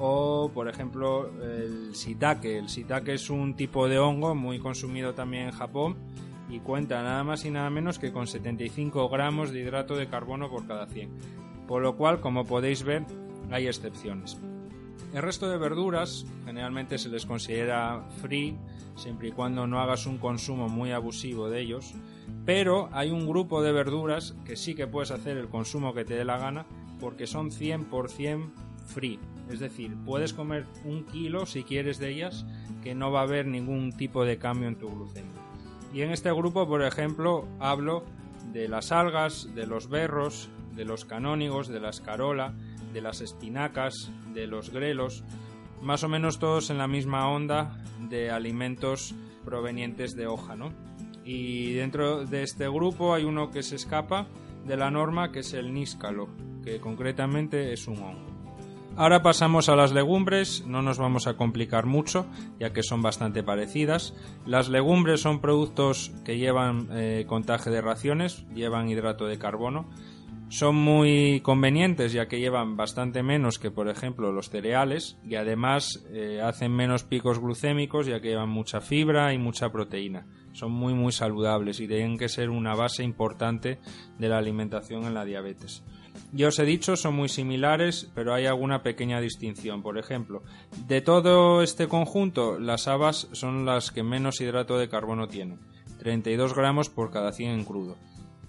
o 0.00 0.50
por 0.52 0.68
ejemplo 0.68 1.30
el 1.42 1.92
shiitake. 1.92 2.58
El 2.58 2.66
shiitake 2.66 3.14
es 3.14 3.30
un 3.30 3.54
tipo 3.54 3.86
de 3.86 3.98
hongo 3.98 4.34
muy 4.34 4.58
consumido 4.58 5.14
también 5.14 5.44
en 5.44 5.52
Japón 5.52 5.96
y 6.48 6.58
cuenta 6.60 7.02
nada 7.02 7.22
más 7.22 7.44
y 7.44 7.50
nada 7.50 7.70
menos 7.70 7.98
que 7.98 8.10
con 8.10 8.26
75 8.26 9.08
gramos 9.08 9.52
de 9.52 9.60
hidrato 9.60 9.94
de 9.94 10.08
carbono 10.08 10.50
por 10.50 10.66
cada 10.66 10.86
100. 10.86 11.10
Por 11.68 11.82
lo 11.82 11.96
cual, 11.96 12.20
como 12.20 12.44
podéis 12.44 12.82
ver, 12.82 13.04
hay 13.50 13.68
excepciones. 13.68 14.38
El 15.12 15.22
resto 15.22 15.48
de 15.48 15.58
verduras 15.58 16.24
generalmente 16.44 16.98
se 16.98 17.08
les 17.08 17.26
considera 17.26 18.02
free 18.20 18.56
siempre 18.96 19.28
y 19.28 19.32
cuando 19.32 19.66
no 19.66 19.80
hagas 19.80 20.06
un 20.06 20.18
consumo 20.18 20.68
muy 20.68 20.92
abusivo 20.92 21.50
de 21.50 21.60
ellos, 21.60 21.94
pero 22.44 22.88
hay 22.92 23.10
un 23.10 23.26
grupo 23.26 23.62
de 23.62 23.72
verduras 23.72 24.34
que 24.44 24.56
sí 24.56 24.74
que 24.74 24.86
puedes 24.86 25.10
hacer 25.10 25.36
el 25.36 25.48
consumo 25.48 25.94
que 25.94 26.04
te 26.04 26.14
dé 26.14 26.24
la 26.24 26.38
gana 26.38 26.66
porque 27.00 27.26
son 27.26 27.50
100% 27.50 28.50
free 28.86 29.18
Es 29.50 29.60
decir, 29.60 29.96
puedes 30.04 30.32
comer 30.32 30.66
un 30.84 31.04
kilo 31.04 31.46
si 31.46 31.64
quieres 31.64 31.98
de 31.98 32.10
ellas, 32.10 32.46
que 32.82 32.94
no 32.94 33.10
va 33.10 33.20
a 33.20 33.24
haber 33.24 33.46
ningún 33.46 33.92
tipo 33.92 34.24
de 34.24 34.38
cambio 34.38 34.68
en 34.68 34.76
tu 34.76 34.88
glucemia. 34.88 35.40
Y 35.92 36.02
en 36.02 36.12
este 36.12 36.30
grupo, 36.32 36.68
por 36.68 36.82
ejemplo, 36.82 37.48
hablo 37.58 38.04
de 38.52 38.68
las 38.68 38.92
algas, 38.92 39.52
de 39.54 39.66
los 39.66 39.88
berros, 39.88 40.48
de 40.74 40.84
los 40.84 41.04
canónigos, 41.04 41.68
de 41.68 41.80
la 41.80 41.90
escarola, 41.90 42.54
de 42.92 43.00
las 43.00 43.20
espinacas, 43.20 44.10
de 44.32 44.46
los 44.46 44.70
grelos, 44.70 45.24
más 45.82 46.04
o 46.04 46.08
menos 46.08 46.38
todos 46.38 46.70
en 46.70 46.78
la 46.78 46.86
misma 46.86 47.28
onda 47.28 47.82
de 48.08 48.30
alimentos 48.30 49.14
provenientes 49.44 50.14
de 50.14 50.26
hoja, 50.26 50.56
¿no? 50.56 50.72
Y 51.24 51.72
dentro 51.74 52.24
de 52.24 52.42
este 52.42 52.68
grupo 52.68 53.14
hay 53.14 53.24
uno 53.24 53.50
que 53.50 53.62
se 53.62 53.76
escapa 53.76 54.26
de 54.66 54.76
la 54.76 54.90
norma, 54.90 55.32
que 55.32 55.40
es 55.40 55.52
el 55.54 55.72
níscalo, 55.72 56.28
que 56.64 56.80
concretamente 56.80 57.72
es 57.72 57.86
un 57.88 57.98
hongo. 57.98 58.29
Ahora 59.00 59.22
pasamos 59.22 59.70
a 59.70 59.76
las 59.76 59.94
legumbres, 59.94 60.66
no 60.66 60.82
nos 60.82 60.98
vamos 60.98 61.26
a 61.26 61.32
complicar 61.32 61.86
mucho, 61.86 62.26
ya 62.58 62.74
que 62.74 62.82
son 62.82 63.00
bastante 63.00 63.42
parecidas. 63.42 64.12
Las 64.44 64.68
legumbres 64.68 65.22
son 65.22 65.40
productos 65.40 66.12
que 66.22 66.36
llevan 66.36 66.86
eh, 66.92 67.24
contaje 67.26 67.70
de 67.70 67.80
raciones, 67.80 68.44
llevan 68.54 68.90
hidrato 68.90 69.24
de 69.24 69.38
carbono, 69.38 69.88
son 70.50 70.76
muy 70.76 71.40
convenientes 71.40 72.12
ya 72.12 72.28
que 72.28 72.40
llevan 72.40 72.76
bastante 72.76 73.22
menos 73.22 73.58
que 73.58 73.70
por 73.70 73.88
ejemplo 73.88 74.32
los 74.32 74.50
cereales 74.50 75.16
y 75.24 75.36
además 75.36 76.04
eh, 76.10 76.42
hacen 76.42 76.72
menos 76.72 77.04
picos 77.04 77.38
glucémicos 77.38 78.06
ya 78.06 78.20
que 78.20 78.28
llevan 78.28 78.50
mucha 78.50 78.82
fibra 78.82 79.32
y 79.32 79.38
mucha 79.38 79.72
proteína. 79.72 80.26
Son 80.52 80.72
muy 80.72 80.92
muy 80.92 81.12
saludables 81.12 81.80
y 81.80 81.88
tienen 81.88 82.18
que 82.18 82.28
ser 82.28 82.50
una 82.50 82.74
base 82.74 83.02
importante 83.02 83.78
de 84.18 84.28
la 84.28 84.36
alimentación 84.36 85.04
en 85.04 85.14
la 85.14 85.24
diabetes. 85.24 85.84
Ya 86.32 86.48
os 86.48 86.58
he 86.60 86.64
dicho, 86.64 86.96
son 86.96 87.14
muy 87.16 87.28
similares, 87.28 88.08
pero 88.14 88.32
hay 88.32 88.46
alguna 88.46 88.82
pequeña 88.82 89.20
distinción. 89.20 89.82
Por 89.82 89.98
ejemplo, 89.98 90.42
de 90.86 91.00
todo 91.00 91.62
este 91.62 91.88
conjunto, 91.88 92.58
las 92.60 92.86
habas 92.86 93.28
son 93.32 93.66
las 93.66 93.90
que 93.90 94.04
menos 94.04 94.40
hidrato 94.40 94.78
de 94.78 94.88
carbono 94.88 95.26
tienen, 95.26 95.58
32 95.98 96.54
gramos 96.54 96.88
por 96.88 97.10
cada 97.10 97.32
100 97.32 97.50
en 97.50 97.64
crudo. 97.64 97.96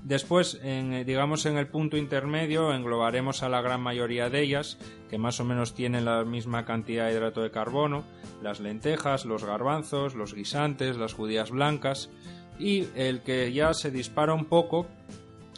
Después, 0.03 0.59
en, 0.63 1.05
digamos 1.05 1.45
en 1.45 1.57
el 1.57 1.67
punto 1.67 1.95
intermedio, 1.95 2.73
englobaremos 2.73 3.43
a 3.43 3.49
la 3.49 3.61
gran 3.61 3.81
mayoría 3.81 4.29
de 4.29 4.41
ellas, 4.41 4.77
que 5.09 5.19
más 5.19 5.39
o 5.39 5.45
menos 5.45 5.75
tienen 5.75 6.05
la 6.05 6.23
misma 6.23 6.65
cantidad 6.65 7.07
de 7.07 7.13
hidrato 7.13 7.41
de 7.41 7.51
carbono, 7.51 8.03
las 8.41 8.59
lentejas, 8.59 9.25
los 9.25 9.43
garbanzos, 9.43 10.15
los 10.15 10.33
guisantes, 10.33 10.97
las 10.97 11.13
judías 11.13 11.51
blancas, 11.51 12.09
y 12.57 12.87
el 12.95 13.21
que 13.21 13.51
ya 13.53 13.73
se 13.73 13.91
dispara 13.91 14.33
un 14.33 14.45
poco 14.45 14.87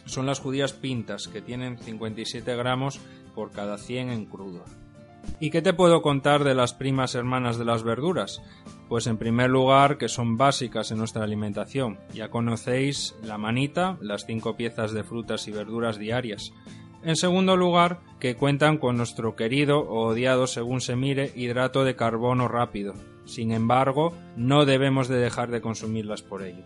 son 0.04 0.26
las 0.26 0.40
judías 0.40 0.72
pintas, 0.72 1.28
que 1.28 1.40
tienen 1.40 1.78
57 1.78 2.56
gramos 2.56 3.00
por 3.34 3.50
cada 3.50 3.78
100 3.78 4.10
en 4.10 4.26
crudo. 4.26 4.64
¿Y 5.40 5.50
qué 5.50 5.62
te 5.62 5.72
puedo 5.72 6.02
contar 6.02 6.44
de 6.44 6.54
las 6.54 6.74
primas 6.74 7.14
hermanas 7.14 7.58
de 7.58 7.64
las 7.64 7.82
verduras? 7.82 8.42
Pues 8.88 9.06
en 9.06 9.16
primer 9.16 9.50
lugar 9.50 9.98
que 9.98 10.08
son 10.08 10.36
básicas 10.36 10.90
en 10.90 10.98
nuestra 10.98 11.24
alimentación. 11.24 11.98
Ya 12.12 12.30
conocéis 12.30 13.14
la 13.22 13.38
manita, 13.38 13.96
las 14.00 14.26
cinco 14.26 14.56
piezas 14.56 14.92
de 14.92 15.02
frutas 15.02 15.48
y 15.48 15.52
verduras 15.52 15.98
diarias. 15.98 16.52
En 17.02 17.16
segundo 17.16 17.56
lugar, 17.56 18.00
que 18.18 18.36
cuentan 18.36 18.78
con 18.78 18.96
nuestro 18.96 19.36
querido 19.36 19.80
o 19.80 20.06
odiado 20.06 20.46
según 20.46 20.80
se 20.80 20.96
mire 20.96 21.32
hidrato 21.34 21.84
de 21.84 21.96
carbono 21.96 22.48
rápido. 22.48 22.94
Sin 23.26 23.52
embargo, 23.52 24.14
no 24.36 24.64
debemos 24.64 25.08
de 25.08 25.18
dejar 25.18 25.50
de 25.50 25.60
consumirlas 25.60 26.22
por 26.22 26.42
ello. 26.42 26.64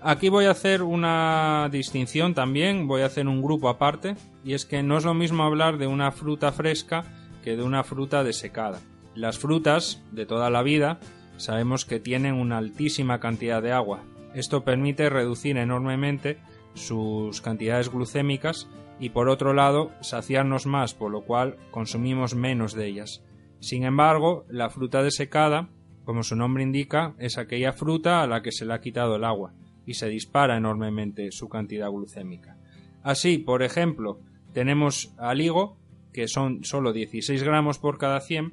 Aquí 0.00 0.28
voy 0.28 0.44
a 0.44 0.52
hacer 0.52 0.82
una 0.82 1.68
distinción 1.72 2.32
también, 2.32 2.86
voy 2.86 3.02
a 3.02 3.06
hacer 3.06 3.26
un 3.26 3.42
grupo 3.42 3.68
aparte, 3.68 4.14
y 4.44 4.54
es 4.54 4.64
que 4.64 4.84
no 4.84 4.96
es 4.96 5.04
lo 5.04 5.12
mismo 5.12 5.42
hablar 5.42 5.76
de 5.76 5.88
una 5.88 6.12
fruta 6.12 6.52
fresca 6.52 7.04
que 7.42 7.56
de 7.56 7.64
una 7.64 7.82
fruta 7.82 8.22
desecada. 8.22 8.78
Las 9.16 9.38
frutas 9.38 10.00
de 10.12 10.24
toda 10.24 10.50
la 10.50 10.62
vida 10.62 11.00
sabemos 11.36 11.84
que 11.84 11.98
tienen 11.98 12.34
una 12.34 12.58
altísima 12.58 13.18
cantidad 13.18 13.60
de 13.60 13.72
agua. 13.72 14.04
Esto 14.34 14.62
permite 14.62 15.10
reducir 15.10 15.56
enormemente 15.56 16.38
sus 16.74 17.40
cantidades 17.40 17.90
glucémicas 17.90 18.68
y 19.00 19.10
por 19.10 19.28
otro 19.28 19.52
lado 19.52 19.90
saciarnos 20.00 20.66
más, 20.66 20.94
por 20.94 21.10
lo 21.10 21.22
cual 21.22 21.56
consumimos 21.72 22.36
menos 22.36 22.72
de 22.72 22.86
ellas. 22.86 23.24
Sin 23.58 23.82
embargo, 23.82 24.44
la 24.48 24.70
fruta 24.70 25.02
desecada, 25.02 25.70
como 26.04 26.22
su 26.22 26.36
nombre 26.36 26.62
indica, 26.62 27.14
es 27.18 27.36
aquella 27.36 27.72
fruta 27.72 28.22
a 28.22 28.28
la 28.28 28.42
que 28.42 28.52
se 28.52 28.64
le 28.64 28.74
ha 28.74 28.80
quitado 28.80 29.16
el 29.16 29.24
agua 29.24 29.54
y 29.88 29.94
se 29.94 30.10
dispara 30.10 30.58
enormemente 30.58 31.32
su 31.32 31.48
cantidad 31.48 31.90
glucémica. 31.90 32.58
Así, 33.02 33.38
por 33.38 33.62
ejemplo, 33.62 34.20
tenemos 34.52 35.14
al 35.16 35.40
higo, 35.40 35.78
que 36.12 36.28
son 36.28 36.62
solo 36.62 36.92
16 36.92 37.42
gramos 37.42 37.78
por 37.78 37.96
cada 37.96 38.20
100, 38.20 38.52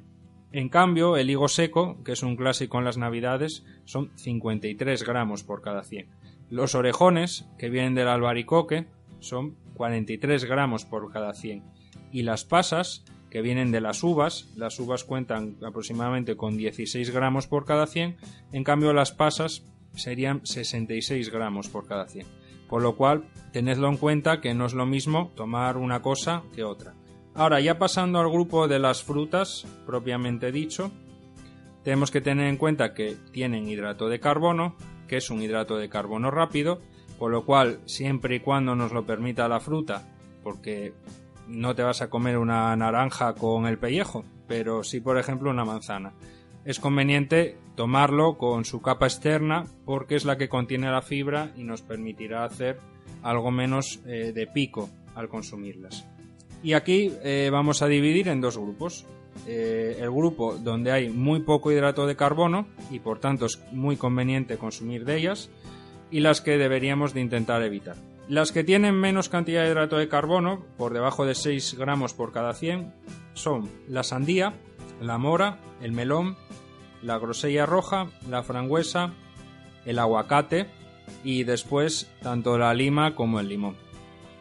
en 0.52 0.70
cambio, 0.70 1.18
el 1.18 1.28
higo 1.28 1.48
seco, 1.48 2.02
que 2.04 2.12
es 2.12 2.22
un 2.22 2.36
clásico 2.36 2.78
en 2.78 2.86
las 2.86 2.96
navidades, 2.96 3.66
son 3.84 4.10
53 4.14 5.04
gramos 5.04 5.42
por 5.42 5.60
cada 5.60 5.82
100. 5.82 6.08
Los 6.48 6.74
orejones, 6.74 7.46
que 7.58 7.68
vienen 7.68 7.94
del 7.94 8.08
albaricoque, 8.08 8.86
son 9.20 9.56
43 9.74 10.46
gramos 10.46 10.86
por 10.86 11.12
cada 11.12 11.34
100. 11.34 11.62
Y 12.12 12.22
las 12.22 12.46
pasas, 12.46 13.04
que 13.28 13.42
vienen 13.42 13.72
de 13.72 13.82
las 13.82 14.02
uvas, 14.02 14.48
las 14.56 14.80
uvas 14.80 15.04
cuentan 15.04 15.58
aproximadamente 15.62 16.34
con 16.34 16.56
16 16.56 17.10
gramos 17.10 17.46
por 17.46 17.66
cada 17.66 17.86
100, 17.86 18.16
en 18.52 18.64
cambio 18.64 18.94
las 18.94 19.12
pasas 19.12 19.64
serían 19.96 20.46
66 20.46 21.30
gramos 21.30 21.68
por 21.68 21.86
cada 21.86 22.06
100. 22.06 22.26
Por 22.68 22.82
lo 22.82 22.96
cual, 22.96 23.24
tenedlo 23.52 23.88
en 23.88 23.96
cuenta 23.96 24.40
que 24.40 24.54
no 24.54 24.66
es 24.66 24.74
lo 24.74 24.86
mismo 24.86 25.32
tomar 25.34 25.76
una 25.76 26.02
cosa 26.02 26.42
que 26.54 26.64
otra. 26.64 26.94
Ahora, 27.34 27.60
ya 27.60 27.78
pasando 27.78 28.18
al 28.18 28.30
grupo 28.30 28.66
de 28.66 28.78
las 28.78 29.02
frutas, 29.02 29.66
propiamente 29.84 30.52
dicho, 30.52 30.90
tenemos 31.84 32.10
que 32.10 32.20
tener 32.20 32.48
en 32.48 32.56
cuenta 32.56 32.94
que 32.94 33.16
tienen 33.30 33.68
hidrato 33.68 34.08
de 34.08 34.20
carbono, 34.20 34.74
que 35.06 35.18
es 35.18 35.30
un 35.30 35.42
hidrato 35.42 35.76
de 35.76 35.88
carbono 35.88 36.30
rápido, 36.30 36.80
por 37.18 37.30
lo 37.30 37.44
cual, 37.44 37.80
siempre 37.84 38.36
y 38.36 38.40
cuando 38.40 38.74
nos 38.74 38.92
lo 38.92 39.06
permita 39.06 39.48
la 39.48 39.60
fruta, 39.60 40.02
porque 40.42 40.94
no 41.46 41.74
te 41.74 41.82
vas 41.82 42.02
a 42.02 42.10
comer 42.10 42.38
una 42.38 42.74
naranja 42.74 43.34
con 43.34 43.66
el 43.66 43.78
pellejo, 43.78 44.24
pero 44.48 44.82
sí, 44.82 45.00
por 45.00 45.18
ejemplo, 45.18 45.50
una 45.50 45.64
manzana. 45.64 46.14
Es 46.66 46.80
conveniente 46.80 47.56
tomarlo 47.76 48.38
con 48.38 48.64
su 48.64 48.82
capa 48.82 49.06
externa 49.06 49.66
porque 49.84 50.16
es 50.16 50.24
la 50.24 50.36
que 50.36 50.48
contiene 50.48 50.90
la 50.90 51.00
fibra 51.00 51.52
y 51.56 51.62
nos 51.62 51.80
permitirá 51.80 52.44
hacer 52.44 52.80
algo 53.22 53.52
menos 53.52 54.00
eh, 54.04 54.32
de 54.34 54.48
pico 54.48 54.90
al 55.14 55.28
consumirlas. 55.28 56.04
Y 56.64 56.72
aquí 56.72 57.12
eh, 57.22 57.50
vamos 57.52 57.82
a 57.82 57.86
dividir 57.86 58.26
en 58.26 58.40
dos 58.40 58.58
grupos. 58.58 59.06
Eh, 59.46 59.98
el 60.00 60.10
grupo 60.10 60.56
donde 60.56 60.90
hay 60.90 61.08
muy 61.08 61.38
poco 61.40 61.70
hidrato 61.70 62.04
de 62.04 62.16
carbono 62.16 62.66
y 62.90 62.98
por 62.98 63.20
tanto 63.20 63.46
es 63.46 63.60
muy 63.70 63.96
conveniente 63.96 64.56
consumir 64.56 65.04
de 65.04 65.18
ellas 65.18 65.50
y 66.10 66.18
las 66.18 66.40
que 66.40 66.58
deberíamos 66.58 67.14
de 67.14 67.20
intentar 67.20 67.62
evitar. 67.62 67.94
Las 68.28 68.50
que 68.50 68.64
tienen 68.64 68.96
menos 68.96 69.28
cantidad 69.28 69.62
de 69.62 69.70
hidrato 69.70 69.98
de 69.98 70.08
carbono, 70.08 70.64
por 70.76 70.92
debajo 70.92 71.24
de 71.26 71.36
6 71.36 71.76
gramos 71.78 72.12
por 72.12 72.32
cada 72.32 72.54
100, 72.54 72.92
son 73.34 73.68
la 73.88 74.02
sandía, 74.02 74.54
la 75.00 75.18
mora, 75.18 75.58
el 75.80 75.92
melón, 75.92 76.36
la 77.02 77.18
grosella 77.18 77.66
roja, 77.66 78.08
la 78.28 78.42
frangüesa, 78.42 79.12
el 79.84 79.98
aguacate 79.98 80.66
y 81.24 81.44
después 81.44 82.10
tanto 82.22 82.58
la 82.58 82.74
lima 82.74 83.14
como 83.14 83.40
el 83.40 83.48
limón. 83.48 83.76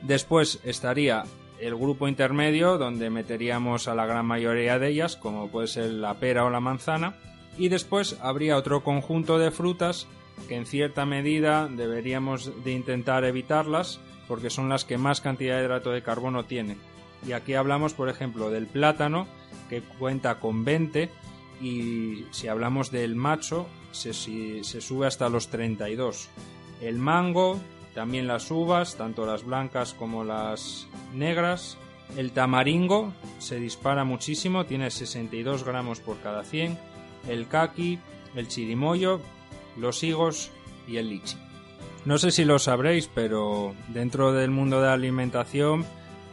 Después 0.01 0.59
estaría 0.63 1.23
el 1.59 1.75
grupo 1.75 2.07
intermedio 2.07 2.77
donde 2.77 3.09
meteríamos 3.09 3.87
a 3.87 3.95
la 3.95 4.05
gran 4.05 4.25
mayoría 4.25 4.77
de 4.79 4.89
ellas, 4.89 5.15
como 5.15 5.49
puede 5.49 5.67
ser 5.67 5.91
la 5.91 6.15
pera 6.15 6.45
o 6.45 6.49
la 6.49 6.59
manzana, 6.59 7.15
y 7.57 7.69
después 7.69 8.17
habría 8.21 8.57
otro 8.57 8.83
conjunto 8.83 9.39
de 9.39 9.51
frutas 9.51 10.07
que 10.47 10.55
en 10.55 10.65
cierta 10.65 11.05
medida 11.05 11.67
deberíamos 11.69 12.63
de 12.63 12.71
intentar 12.71 13.23
evitarlas 13.23 13.99
porque 14.27 14.49
son 14.49 14.69
las 14.69 14.85
que 14.85 14.97
más 14.97 15.21
cantidad 15.21 15.57
de 15.57 15.63
hidrato 15.63 15.91
de 15.91 16.01
carbono 16.01 16.43
tienen. 16.45 16.77
Y 17.27 17.33
aquí 17.33 17.53
hablamos, 17.53 17.93
por 17.93 18.09
ejemplo, 18.09 18.49
del 18.49 18.67
plátano, 18.67 19.27
que 19.69 19.81
cuenta 19.81 20.39
con 20.39 20.63
20, 20.63 21.09
y 21.61 22.25
si 22.31 22.47
hablamos 22.47 22.91
del 22.91 23.15
macho, 23.15 23.67
se, 23.91 24.13
se 24.13 24.81
sube 24.81 25.07
hasta 25.07 25.29
los 25.29 25.47
32. 25.47 26.29
El 26.81 26.99
mango 26.99 27.59
también 27.95 28.27
las 28.27 28.51
uvas, 28.51 28.95
tanto 28.97 29.25
las 29.25 29.45
blancas 29.45 29.93
como 29.93 30.23
las 30.23 30.87
negras. 31.13 31.77
El 32.17 32.31
tamaringo 32.31 33.13
se 33.39 33.57
dispara 33.57 34.03
muchísimo, 34.03 34.65
tiene 34.65 34.91
62 34.91 35.63
gramos 35.63 36.01
por 36.01 36.19
cada 36.19 36.43
100. 36.43 36.77
El 37.27 37.47
kaki, 37.47 37.97
el 38.35 38.47
chirimoyo, 38.49 39.21
los 39.77 40.03
higos 40.03 40.51
y 40.87 40.97
el 40.97 41.09
lichi. 41.09 41.37
No 42.03 42.17
sé 42.19 42.31
si 42.31 42.45
lo 42.45 42.59
sabréis, 42.59 43.07
pero 43.07 43.73
dentro 43.87 44.33
del 44.33 44.51
mundo 44.51 44.81
de 44.81 44.87
la 44.87 44.93
alimentación 44.93 45.85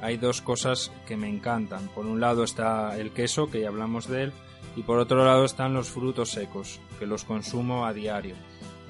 hay 0.03 0.17
dos 0.17 0.43
cosas 0.43 0.93
que 1.07 1.17
me 1.17 1.29
encantan. 1.29 1.89
Por 1.95 2.07
un 2.07 2.21
lado 2.21 2.45
está 2.45 2.99
el 2.99 3.13
queso, 3.13 3.51
que 3.51 3.61
ya 3.61 3.69
hablamos 3.69 4.09
de 4.09 4.25
él, 4.25 4.33
y 4.77 4.83
por 4.83 4.99
otro 4.99 5.25
lado 5.25 5.45
están 5.45 5.75
los 5.75 5.89
frutos 5.89 6.31
secos, 6.31 6.81
que 6.99 7.07
los 7.07 7.25
consumo 7.25 7.87
a 7.87 7.93
diario. 7.93 8.35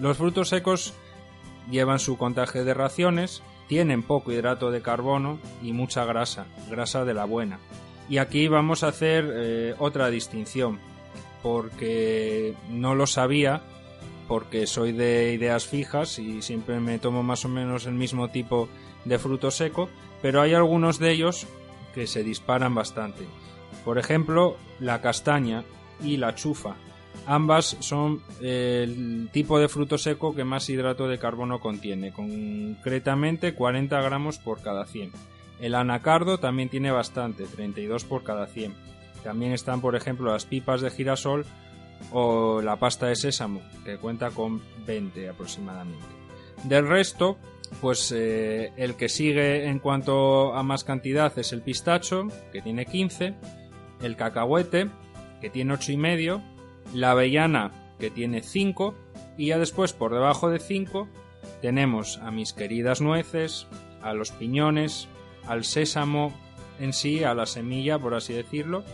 Los 0.01 0.17
frutos 0.17 0.49
secos 0.49 0.95
llevan 1.71 1.99
su 1.99 2.17
contaje 2.17 2.65
de 2.65 2.75
raciones, 2.75 3.43
tienen 3.69 4.03
poco 4.03 4.33
hidrato 4.33 4.71
de 4.71 4.83
carbono 4.83 5.39
y 5.63 5.73
mucha 5.73 6.05
grasa, 6.05 6.47
grasa 6.71 7.05
de 7.05 7.15
la 7.15 7.27
buena. 7.27 7.61
Y 8.09 8.19
aquí 8.19 8.49
vamos 8.49 8.83
a 8.83 8.89
hacer 8.89 9.31
eh, 9.33 9.75
otra 9.79 10.09
distinción, 10.09 10.81
porque 11.43 12.55
no 12.71 12.95
lo 12.95 13.07
sabía, 13.07 13.63
porque 14.29 14.67
soy 14.67 14.93
de 14.93 15.35
ideas 15.35 15.67
fijas 15.67 16.19
y 16.19 16.41
siempre 16.41 16.81
me 16.81 16.99
tomo 16.99 17.23
más 17.23 17.45
o 17.45 17.49
menos 17.49 17.87
el 17.87 17.95
mismo 17.95 18.31
tipo 18.31 18.69
de 19.05 19.19
fruto 19.19 19.51
seco, 19.51 19.89
pero 20.23 20.41
hay 20.41 20.55
algunos 20.55 20.99
de 20.99 21.11
ellos 21.11 21.47
que 21.95 22.07
se 22.07 22.25
disparan 22.25 22.75
bastante. 22.75 23.27
Por 23.85 23.99
ejemplo, 23.99 24.57
la 24.81 25.01
castaña 25.01 25.65
y 26.03 26.17
la 26.17 26.35
chufa. 26.35 26.77
Ambas 27.27 27.77
son 27.81 28.23
el 28.41 29.29
tipo 29.33 29.59
de 29.59 29.69
fruto 29.69 29.99
seco 29.99 30.35
que 30.35 30.45
más 30.45 30.69
hidrato 30.71 31.07
de 31.09 31.19
carbono 31.19 31.61
contiene, 31.61 32.13
concretamente 32.13 33.55
40 33.55 34.01
gramos 34.01 34.39
por 34.39 34.63
cada 34.63 34.87
100. 34.87 35.13
El 35.61 35.75
anacardo 35.75 36.39
también 36.39 36.69
tiene 36.69 36.91
bastante, 36.91 37.45
32 37.45 38.05
por 38.05 38.25
cada 38.25 38.47
100. 38.47 38.75
También 39.23 39.53
están, 39.53 39.81
por 39.81 39.95
ejemplo, 39.95 40.33
las 40.33 40.47
pipas 40.47 40.81
de 40.81 40.91
girasol 40.91 41.45
o 42.11 42.61
la 42.63 42.77
pasta 42.77 43.07
de 43.07 43.15
sésamo, 43.15 43.63
que 43.85 43.99
cuenta 43.99 44.31
con 44.31 44.61
20 44.87 45.29
aproximadamente. 45.29 46.05
Del 46.65 46.89
resto, 46.89 47.39
pues 47.81 48.13
eh, 48.13 48.73
el 48.77 48.97
que 48.97 49.09
sigue 49.09 49.67
en 49.67 49.79
cuanto 49.79 50.55
a 50.55 50.63
más 50.63 50.85
cantidad 50.85 51.37
es 51.39 51.53
el 51.53 51.63
pistacho, 51.63 52.29
que 52.53 52.63
tiene 52.63 52.87
15, 52.87 53.35
el 54.03 54.17
cacahuete, 54.17 54.89
que 55.41 55.51
tiene 55.51 55.75
8,5, 55.75 55.93
y 55.93 55.97
medio, 55.97 56.43
la 56.95 57.13
avellana, 57.13 57.95
que 57.99 58.11
tiene 58.11 58.43
5, 58.43 58.95
y 59.37 59.47
ya 59.47 59.59
después 59.59 59.93
por 59.93 60.13
debajo 60.13 60.51
de 60.51 60.59
5 60.59 61.09
tenemos 61.61 62.19
a 62.19 62.31
mis 62.31 62.53
queridas 62.53 63.01
nueces, 63.01 63.67
a 64.03 64.13
los 64.13 64.31
piñones, 64.33 65.09
al 65.47 65.65
sésamo 65.65 66.33
en 66.79 66.93
sí, 66.93 67.25
a 67.25 67.35
la 67.35 67.47
semilla, 67.47 67.99
por 67.99 68.15
así 68.15 68.33
decirlo, 68.33 68.85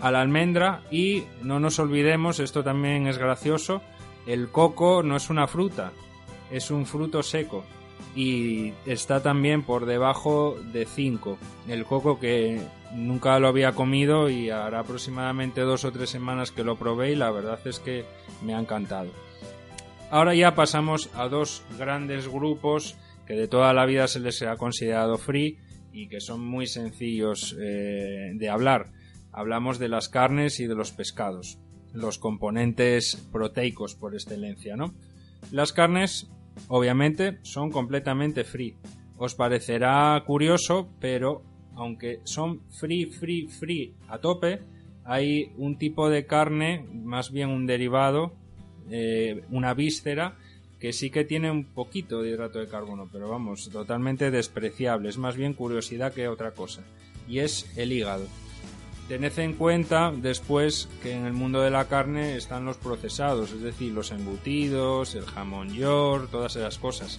a 0.00 0.10
la 0.10 0.20
almendra 0.20 0.82
y 0.90 1.24
no 1.42 1.60
nos 1.60 1.78
olvidemos, 1.78 2.40
esto 2.40 2.62
también 2.62 3.06
es 3.06 3.18
gracioso, 3.18 3.82
el 4.26 4.48
coco 4.48 5.02
no 5.02 5.16
es 5.16 5.30
una 5.30 5.46
fruta, 5.46 5.92
es 6.50 6.70
un 6.70 6.86
fruto 6.86 7.22
seco 7.22 7.64
y 8.18 8.74
está 8.84 9.22
también 9.22 9.62
por 9.62 9.86
debajo 9.86 10.58
de 10.72 10.86
5. 10.86 11.38
El 11.68 11.84
coco 11.84 12.18
que 12.18 12.60
nunca 12.92 13.38
lo 13.38 13.46
había 13.46 13.76
comido 13.76 14.28
y 14.28 14.50
hará 14.50 14.80
aproximadamente 14.80 15.60
dos 15.60 15.84
o 15.84 15.92
tres 15.92 16.10
semanas 16.10 16.50
que 16.50 16.64
lo 16.64 16.74
probé 16.74 17.12
y 17.12 17.14
la 17.14 17.30
verdad 17.30 17.60
es 17.64 17.78
que 17.78 18.04
me 18.42 18.54
ha 18.54 18.58
encantado. 18.58 19.12
Ahora 20.10 20.34
ya 20.34 20.56
pasamos 20.56 21.10
a 21.14 21.28
dos 21.28 21.62
grandes 21.78 22.26
grupos 22.26 22.96
que 23.24 23.34
de 23.34 23.46
toda 23.46 23.72
la 23.72 23.86
vida 23.86 24.08
se 24.08 24.18
les 24.18 24.42
ha 24.42 24.56
considerado 24.56 25.16
free 25.16 25.60
y 25.92 26.08
que 26.08 26.20
son 26.20 26.44
muy 26.44 26.66
sencillos 26.66 27.56
eh, 27.60 28.32
de 28.34 28.48
hablar. 28.48 28.86
Hablamos 29.30 29.78
de 29.78 29.90
las 29.90 30.08
carnes 30.08 30.58
y 30.58 30.66
de 30.66 30.74
los 30.74 30.90
pescados, 30.90 31.60
los 31.92 32.18
componentes 32.18 33.28
proteicos 33.30 33.94
por 33.94 34.14
excelencia, 34.14 34.74
¿no? 34.74 34.92
Las 35.52 35.72
carnes, 35.72 36.28
obviamente, 36.68 37.38
son 37.42 37.70
completamente 37.70 38.44
free. 38.44 38.74
Os 39.16 39.34
parecerá 39.34 40.22
curioso, 40.26 40.88
pero 41.00 41.42
aunque 41.74 42.20
son 42.24 42.60
free, 42.70 43.06
free, 43.06 43.46
free 43.46 43.94
a 44.08 44.18
tope, 44.18 44.60
hay 45.04 45.52
un 45.56 45.78
tipo 45.78 46.10
de 46.10 46.26
carne, 46.26 46.84
más 46.92 47.30
bien 47.30 47.48
un 47.50 47.66
derivado, 47.66 48.32
eh, 48.90 49.42
una 49.50 49.74
víscera, 49.74 50.36
que 50.78 50.92
sí 50.92 51.10
que 51.10 51.24
tiene 51.24 51.50
un 51.50 51.64
poquito 51.64 52.22
de 52.22 52.30
hidrato 52.30 52.58
de 52.58 52.68
carbono, 52.68 53.08
pero 53.10 53.28
vamos, 53.28 53.68
totalmente 53.70 54.30
despreciable, 54.30 55.08
es 55.08 55.18
más 55.18 55.36
bien 55.36 55.54
curiosidad 55.54 56.12
que 56.12 56.28
otra 56.28 56.52
cosa, 56.52 56.82
y 57.28 57.40
es 57.40 57.70
el 57.76 57.92
hígado. 57.92 58.26
Tened 59.08 59.38
en 59.38 59.54
cuenta 59.54 60.12
después 60.14 60.86
que 61.02 61.12
en 61.12 61.24
el 61.24 61.32
mundo 61.32 61.62
de 61.62 61.70
la 61.70 61.88
carne 61.88 62.36
están 62.36 62.66
los 62.66 62.76
procesados, 62.76 63.52
es 63.52 63.62
decir, 63.62 63.92
los 63.92 64.10
embutidos, 64.10 65.14
el 65.14 65.24
jamón 65.24 65.72
york, 65.72 66.28
todas 66.30 66.56
esas 66.56 66.76
cosas. 66.76 67.18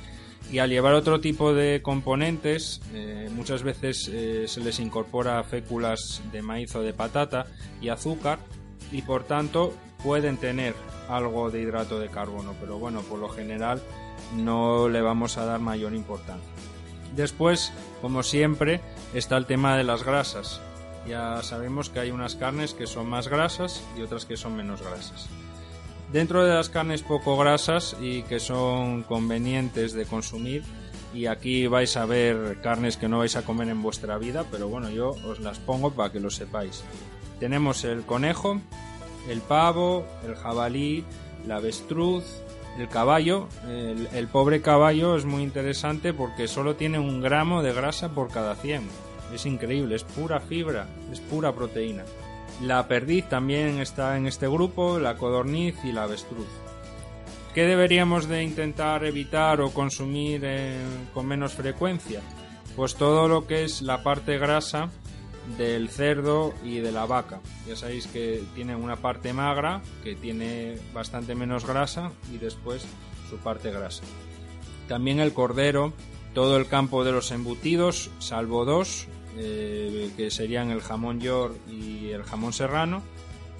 Y 0.51 0.60
al 0.60 0.69
llevar 0.69 0.93
otro 0.93 1.19
tipo 1.19 1.51
de 1.53 1.81
componentes, 1.81 2.79
eh, 2.94 3.29
muchas 3.33 3.63
veces 3.63 4.07
eh, 4.11 4.46
se 4.48 4.61
les 4.61 4.79
incorpora 4.79 5.44
féculas 5.44 6.22
de 6.31 6.44
maíz 6.44 6.75
o 6.75 6.81
de 6.81 6.94
patata 6.94 7.48
y 7.81 7.90
azúcar, 7.90 8.37
y 8.92 9.01
por 9.01 9.24
tanto 9.24 9.74
pueden 10.03 10.37
tener 10.37 10.75
algo 11.09 11.50
de 11.50 11.61
hidrato 11.61 12.00
de 12.00 12.09
carbono, 12.09 12.53
pero 12.59 12.77
bueno, 12.77 13.01
por 13.01 13.18
lo 13.18 13.29
general 13.29 13.81
no 14.35 14.90
le 14.90 15.01
vamos 15.01 15.37
a 15.37 15.46
dar 15.46 15.59
mayor 15.59 15.96
importancia. 15.96 16.50
Después, 17.16 17.74
como 18.01 18.22
siempre, 18.22 18.79
está 19.16 19.37
el 19.37 19.48
tema 19.48 19.75
de 19.75 19.83
las 19.83 20.03
grasas. 20.03 20.61
Ya 21.09 21.41
sabemos 21.41 21.89
que 21.89 22.00
hay 22.00 22.11
unas 22.11 22.35
carnes 22.35 22.75
que 22.75 22.85
son 22.85 23.09
más 23.09 23.27
grasas 23.27 23.83
y 23.98 24.03
otras 24.03 24.25
que 24.25 24.37
son 24.37 24.55
menos 24.55 24.83
grasas. 24.83 25.27
Dentro 26.13 26.45
de 26.45 26.53
las 26.53 26.69
carnes 26.69 27.01
poco 27.01 27.35
grasas 27.35 27.98
y 28.00 28.22
que 28.24 28.39
son 28.39 29.01
convenientes 29.01 29.93
de 29.93 30.05
consumir, 30.05 30.63
y 31.11 31.25
aquí 31.25 31.65
vais 31.65 31.98
a 31.98 32.05
ver 32.05 32.61
carnes 32.61 32.98
que 32.98 33.07
no 33.07 33.17
vais 33.17 33.35
a 33.35 33.41
comer 33.41 33.69
en 33.69 33.81
vuestra 33.81 34.19
vida, 34.19 34.45
pero 34.51 34.67
bueno, 34.67 34.91
yo 34.91 35.09
os 35.09 35.39
las 35.39 35.57
pongo 35.57 35.89
para 35.91 36.11
que 36.11 36.19
lo 36.19 36.29
sepáis. 36.29 36.83
Tenemos 37.39 37.83
el 37.85 38.03
conejo, 38.03 38.61
el 39.27 39.41
pavo, 39.41 40.05
el 40.24 40.35
jabalí, 40.35 41.03
la 41.48 41.55
avestruz, 41.55 42.24
el 42.77 42.87
caballo. 42.87 43.48
El, 43.67 44.27
pobre 44.27 44.61
caballo 44.61 45.15
es 45.15 45.25
muy 45.25 45.41
interesante 45.41 46.13
porque 46.13 46.48
solo 46.48 46.75
tiene 46.75 47.00
un 47.00 47.19
gramo 47.19 47.63
de 47.63 47.74
grasa 47.74 48.09
por 48.09 48.29
cada 48.29 48.55
100. 48.55 49.08
Es 49.33 49.46
increíble, 49.46 49.96
es 49.96 50.03
pura 50.03 50.39
fibra, 50.39 50.87
es 51.11 51.20
pura 51.20 51.53
proteína. 51.53 52.03
La 52.61 52.87
perdiz 52.87 53.29
también 53.29 53.79
está 53.79 54.18
en 54.18 54.27
este 54.27 54.48
grupo, 54.48 55.00
la 55.00 55.15
codorniz 55.15 55.75
y 55.83 55.92
la 55.92 56.03
avestruz. 56.03 56.48
¿Qué 57.53 57.63
deberíamos 57.63 58.27
de 58.27 58.44
intentar 58.44 59.05
evitar 59.05 59.61
o 59.61 59.72
consumir 59.72 60.46
con 61.13 61.25
menos 61.25 61.53
frecuencia? 61.53 62.22
Pues 62.75 62.96
todo 62.96 63.27
lo 63.27 63.48
que 63.48 63.63
es 63.63 63.81
la 63.81 64.03
parte 64.03 64.37
grasa 64.37 64.89
del 65.57 65.89
cerdo 65.89 66.53
y 66.63 66.79
de 66.79 66.92
la 66.92 67.05
vaca. 67.05 67.39
Ya 67.68 67.75
sabéis 67.75 68.07
que 68.07 68.44
tiene 68.55 68.75
una 68.75 68.98
parte 68.98 69.33
magra 69.33 69.81
que 70.03 70.15
tiene 70.15 70.77
bastante 70.94 71.33
menos 71.33 71.65
grasa 71.65 72.11
y 72.33 72.37
después 72.37 72.85
su 73.29 73.37
parte 73.37 73.72
grasa. 73.72 74.03
También 74.87 75.20
el 75.20 75.33
cordero, 75.33 75.94
todo 76.33 76.57
el 76.57 76.68
campo 76.68 77.03
de 77.03 77.11
los 77.11 77.31
embutidos, 77.31 78.11
salvo 78.20 78.65
dos, 78.65 79.07
eh, 79.37 80.11
que 80.18 80.31
serían 80.31 80.72
el 80.72 80.81
jamón 80.81 81.20
york 81.20 81.55
y 81.70 82.09
el 82.09 82.24
jamón 82.24 82.53
serrano, 82.53 83.01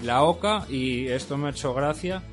la 0.02 0.24
oca 0.24 0.66
y 0.70 1.08
esto 1.08 1.38
me 1.38 1.48
ha 1.48 1.52
hecho 1.52 1.74
gracia, 1.74 2.24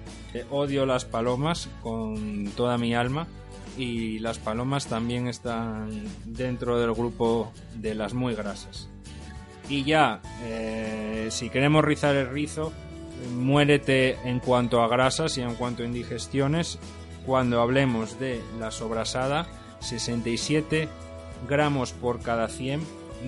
odio 0.51 0.87
las 0.87 1.05
palomas 1.05 1.68
con 1.83 2.46
toda 2.57 2.79
mi 2.79 2.94
alma 2.94 3.27
y 3.77 4.18
las 4.20 4.38
palomas 4.38 4.87
también 4.87 5.29
están 5.29 5.90
dentro 6.25 6.79
del 6.79 6.92
grupo 6.92 7.53
de 7.75 7.94
las 7.94 8.14
muy 8.14 8.35
grasas. 8.35 8.88
Y 9.68 9.85
ya, 9.85 10.20
eh, 10.44 11.29
si 11.31 11.51
queremos 11.51 11.85
rizar 11.85 12.14
el 12.14 12.29
rizo, 12.31 12.72
muérete 13.35 14.16
en 14.25 14.38
cuanto 14.38 14.83
a 14.83 14.88
grasas 14.88 15.37
y 15.38 15.42
en 15.42 15.55
cuanto 15.55 15.83
a 15.83 15.87
indigestiones. 15.87 16.79
Cuando 17.25 17.61
hablemos 17.61 18.20
de 18.20 18.40
la 18.61 18.70
sobrasada, 18.70 19.46
67 19.81 20.88
gramos 21.49 21.92
por 21.92 22.20
cada 22.20 22.49
100 22.49 22.81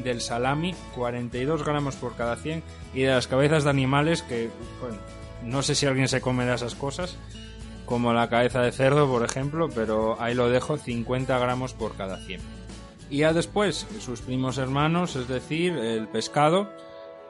del 0.03 0.21
salami, 0.21 0.75
42 0.95 1.65
gramos 1.65 1.97
por 1.97 2.17
cada 2.17 2.37
100 2.37 2.63
y 2.95 3.03
de 3.03 3.11
las 3.11 3.27
cabezas 3.27 3.65
de 3.65 3.71
animales 3.71 4.23
que, 4.23 4.51
no 5.43 5.63
sé 5.63 5.75
si 5.75 5.87
alguien 5.87 6.09
se 6.09 6.21
comerá 6.21 6.55
esas 6.55 6.75
cosas, 6.75 7.17
como 7.85 8.13
la 8.13 8.29
cabeza 8.29 8.61
de 8.61 8.73
cerdo, 8.73 9.09
por 9.09 9.25
ejemplo, 9.25 9.69
pero 9.75 10.21
ahí 10.21 10.35
lo 10.35 10.51
dejo, 10.51 10.77
50 10.77 11.39
gramos 11.39 11.73
por 11.73 11.97
cada 11.97 12.19
100. 12.19 12.41
Y 13.11 13.19
ya 13.19 13.33
después, 13.33 13.87
sus 14.01 14.21
primos 14.21 14.59
hermanos, 14.59 15.17
es 15.17 15.29
decir, 15.29 15.73
el 15.73 16.09
pescado, 16.09 16.69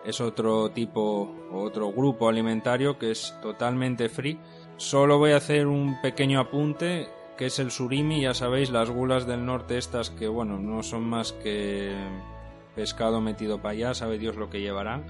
es 0.04 0.20
otro 0.20 0.70
tipo, 0.70 1.34
otro 1.52 1.92
grupo 1.92 2.28
alimentario 2.28 2.98
que 2.98 3.10
es 3.10 3.34
totalmente 3.42 4.08
free. 4.08 4.38
Solo 4.76 5.18
voy 5.18 5.32
a 5.32 5.36
hacer 5.36 5.66
un 5.66 6.00
pequeño 6.00 6.40
apunte, 6.40 7.08
que 7.36 7.46
es 7.46 7.58
el 7.58 7.70
surimi, 7.70 8.22
ya 8.22 8.34
sabéis, 8.34 8.70
las 8.70 8.90
gulas 8.90 9.26
del 9.26 9.44
norte 9.44 9.78
estas 9.78 10.10
que, 10.10 10.26
bueno, 10.26 10.58
no 10.58 10.82
son 10.82 11.04
más 11.04 11.32
que 11.32 11.94
pescado 12.78 13.20
metido 13.20 13.60
para 13.60 13.72
allá, 13.72 13.92
sabe 13.92 14.18
Dios 14.18 14.36
lo 14.36 14.50
que 14.50 14.60
llevarán. 14.60 15.02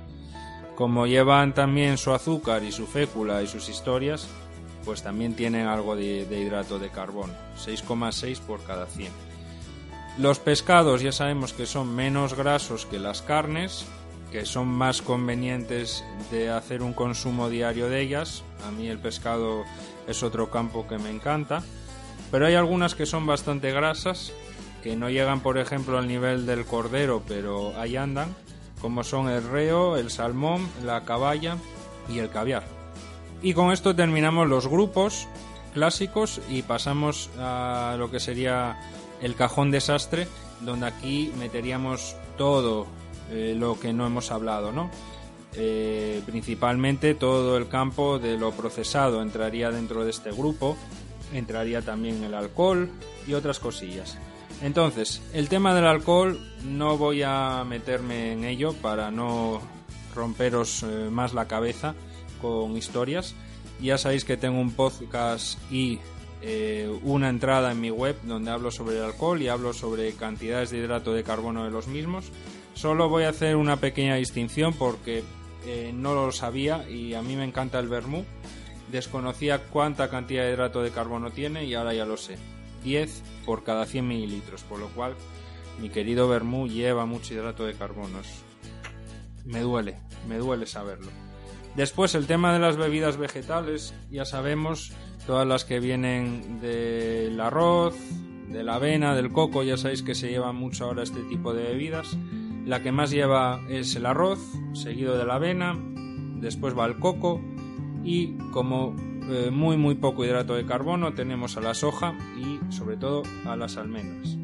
Como 0.75 1.07
llevan 1.07 1.53
también 1.53 1.99
su 1.99 2.15
azúcar 2.15 2.65
y 2.65 2.73
su 2.73 2.87
fécula 2.87 3.43
y 3.43 3.47
sus 3.47 3.69
historias, 3.69 4.27
pues 4.87 5.03
también 5.03 5.35
tienen 5.35 5.67
algo 5.67 5.95
de, 5.95 6.25
de 6.25 6.41
hidrato 6.41 6.79
de 6.79 6.89
carbono, 6.89 7.35
6,6 7.63 8.41
por 8.41 8.65
cada 8.65 8.87
100. 8.87 9.13
Los 10.17 10.39
pescados 10.39 11.03
ya 11.03 11.13
sabemos 11.13 11.53
que 11.53 11.67
son 11.67 11.95
menos 11.95 12.33
grasos 12.33 12.87
que 12.87 12.99
las 12.99 13.21
carnes, 13.21 13.85
que 14.33 14.47
son 14.47 14.69
más 14.69 15.03
convenientes 15.03 16.03
de 16.31 16.49
hacer 16.49 16.83
un 16.83 16.95
consumo 16.95 17.51
diario 17.51 17.91
de 17.91 18.01
ellas. 18.01 18.45
A 18.67 18.71
mí 18.71 18.89
el 18.89 18.99
pescado 18.99 19.65
es 20.07 20.23
otro 20.23 20.51
campo 20.51 20.89
que 20.89 20.97
me 20.97 21.11
encanta. 21.11 21.63
Pero 22.31 22.47
hay 22.47 22.55
algunas 22.55 22.95
que 22.95 23.05
son 23.05 23.27
bastante 23.27 23.73
grasas, 23.73 24.33
que 24.83 24.97
no 24.97 25.11
llegan 25.11 25.41
por 25.41 25.59
ejemplo 25.59 25.99
al 25.99 26.09
nivel 26.09 26.47
del 26.47 26.65
cordero, 26.65 27.23
pero 27.27 27.79
ahí 27.79 27.97
andan, 27.97 28.35
como 28.81 29.05
son 29.05 29.29
el 29.29 29.43
reo, 29.43 29.97
el 29.97 30.11
salmón, 30.11 30.69
la 30.85 31.05
caballa 31.05 31.57
y 32.09 32.19
el 32.19 32.31
caviar. 32.31 32.65
Y 33.43 33.55
con 33.55 33.73
esto 33.73 33.95
terminamos 33.95 34.49
los 34.49 34.67
grupos 34.67 35.29
clásicos 35.75 36.41
y 36.49 36.63
pasamos 36.63 37.31
a 37.39 37.97
lo 37.99 38.11
que 38.11 38.21
sería 38.21 38.79
el 39.21 39.35
cajón 39.35 39.71
desastre, 39.71 40.27
donde 40.61 40.87
aquí 40.87 41.33
meteríamos 41.39 42.17
todo 42.37 42.87
eh, 43.31 43.55
lo 43.57 43.79
que 43.79 43.93
no 43.93 44.07
hemos 44.07 44.31
hablado, 44.31 44.73
¿no? 44.73 44.91
Eh, 45.55 46.23
principalmente 46.27 47.15
todo 47.15 47.57
el 47.57 47.69
campo 47.69 48.19
de 48.19 48.37
lo 48.37 48.53
procesado 48.53 49.23
entraría 49.23 49.71
dentro 49.71 50.05
de 50.05 50.11
este 50.11 50.31
grupo, 50.31 50.77
entraría 51.33 51.83
también 51.83 52.23
el 52.23 52.35
alcohol 52.35 52.91
y 53.27 53.35
otras 53.35 53.59
cosillas. 53.59 54.19
Entonces, 54.63 55.23
el 55.33 55.49
tema 55.49 55.75
del 55.75 55.87
alcohol 55.87 56.39
no 56.65 56.97
voy 56.99 57.23
a 57.23 57.65
meterme 57.65 58.33
en 58.33 58.45
ello 58.45 58.73
para 58.73 59.11
no 59.11 59.61
romperos 60.15 60.83
eh, 60.83 61.09
más 61.11 61.33
la 61.33 61.47
cabeza 61.47 61.95
con 62.41 62.77
historias. 62.77 63.35
Ya 63.81 63.99
sabéis 63.99 64.25
que 64.25 64.37
tengo 64.37 64.61
un 64.61 64.73
podcast 64.73 65.59
y 65.71 66.01
eh, 66.43 66.93
una 67.05 67.29
entrada 67.29 67.71
en 67.71 67.81
mi 67.81 67.91
web 67.91 68.17
donde 68.25 68.51
hablo 68.51 68.73
sobre 68.73 68.97
el 68.97 69.05
alcohol 69.05 69.41
y 69.41 69.49
hablo 69.49 69.73
sobre 69.73 70.13
cantidades 70.13 70.71
de 70.71 70.79
hidrato 70.79 71.13
de 71.13 71.23
carbono 71.23 71.65
de 71.65 71.71
los 71.71 71.87
mismos. 71.87 72.27
Solo 72.75 73.09
voy 73.09 73.25
a 73.25 73.31
hacer 73.31 73.55
una 73.55 73.77
pequeña 73.77 74.17
distinción 74.17 74.73
porque 74.75 75.23
eh, 75.67 75.93
no 75.95 76.15
lo 76.15 76.33
sabía 76.33 76.89
y 76.89 77.15
a 77.15 77.23
mí 77.23 77.37
me 77.37 77.45
encanta 77.45 77.79
el 77.79 77.89
vermú. 77.89 78.25
Desconocía 78.91 79.65
cuánta 79.65 80.11
cantidad 80.11 80.45
de 80.45 80.53
hidrato 80.53 80.83
de 80.83 80.91
carbono 80.91 81.31
tiene 81.31 81.65
y 81.65 81.75
ahora 81.75 81.95
ya 81.95 82.05
lo 82.05 82.17
sé. 82.17 82.39
10 82.83 83.23
por 83.45 83.65
cada 83.65 83.87
100 83.87 84.07
mililitros, 84.07 84.63
por 84.63 84.79
lo 84.79 84.89
cual 84.89 85.15
mi 85.81 85.91
querido 85.91 86.29
vermú 86.29 86.69
lleva 86.69 87.07
mucho 87.07 87.35
hidrato 87.35 87.65
de 87.65 87.75
carbono. 87.75 88.19
Me 89.45 89.61
duele, 89.61 89.97
me 90.29 90.39
duele 90.39 90.67
saberlo. 90.67 91.11
Después 91.77 92.15
el 92.15 92.27
tema 92.27 92.53
de 92.53 92.59
las 92.59 92.77
bebidas 92.77 93.17
vegetales, 93.17 93.95
ya 94.11 94.25
sabemos, 94.25 94.93
todas 95.27 95.47
las 95.47 95.65
que 95.65 95.79
vienen 95.79 96.61
del 96.61 97.41
arroz, 97.41 97.95
de 98.49 98.65
la 98.65 98.77
avena, 98.77 99.15
del 99.15 99.31
coco, 99.31 99.63
ya 99.63 99.77
sabéis 99.77 100.03
que 100.03 100.15
se 100.15 100.29
lleva 100.29 100.53
mucho 100.53 100.87
ahora 100.87 101.03
este 101.03 101.23
tipo 101.25 101.55
de 101.55 101.65
bebidas. 101.65 102.17
La 102.67 102.83
que 102.83 102.93
más 102.93 103.11
lleva 103.11 103.61
es 103.69 103.95
el 103.95 104.07
arroz, 104.07 104.41
seguido 104.73 105.17
de 105.17 105.25
la 105.25 105.37
avena, 105.37 105.79
después 106.41 106.77
va 106.77 106.87
el 106.87 106.99
coco 106.99 107.41
y 108.05 108.37
como 108.53 108.97
eh, 109.29 109.51
muy 109.51 109.77
muy 109.77 109.95
poco 109.95 110.25
hidrato 110.25 110.55
de 110.55 110.65
carbono 110.65 111.13
tenemos 111.13 111.57
a 111.57 111.61
la 111.61 111.75
soja 111.75 112.15
y 112.37 112.59
sobre 112.73 112.97
todo 112.97 113.23
a 113.45 113.57
las 113.57 113.77
almendras. 113.77 114.37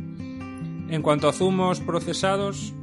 En 0.88 1.02
cuanto 1.02 1.28
a 1.28 1.32
zumos 1.32 1.80
procesados, 1.80 2.74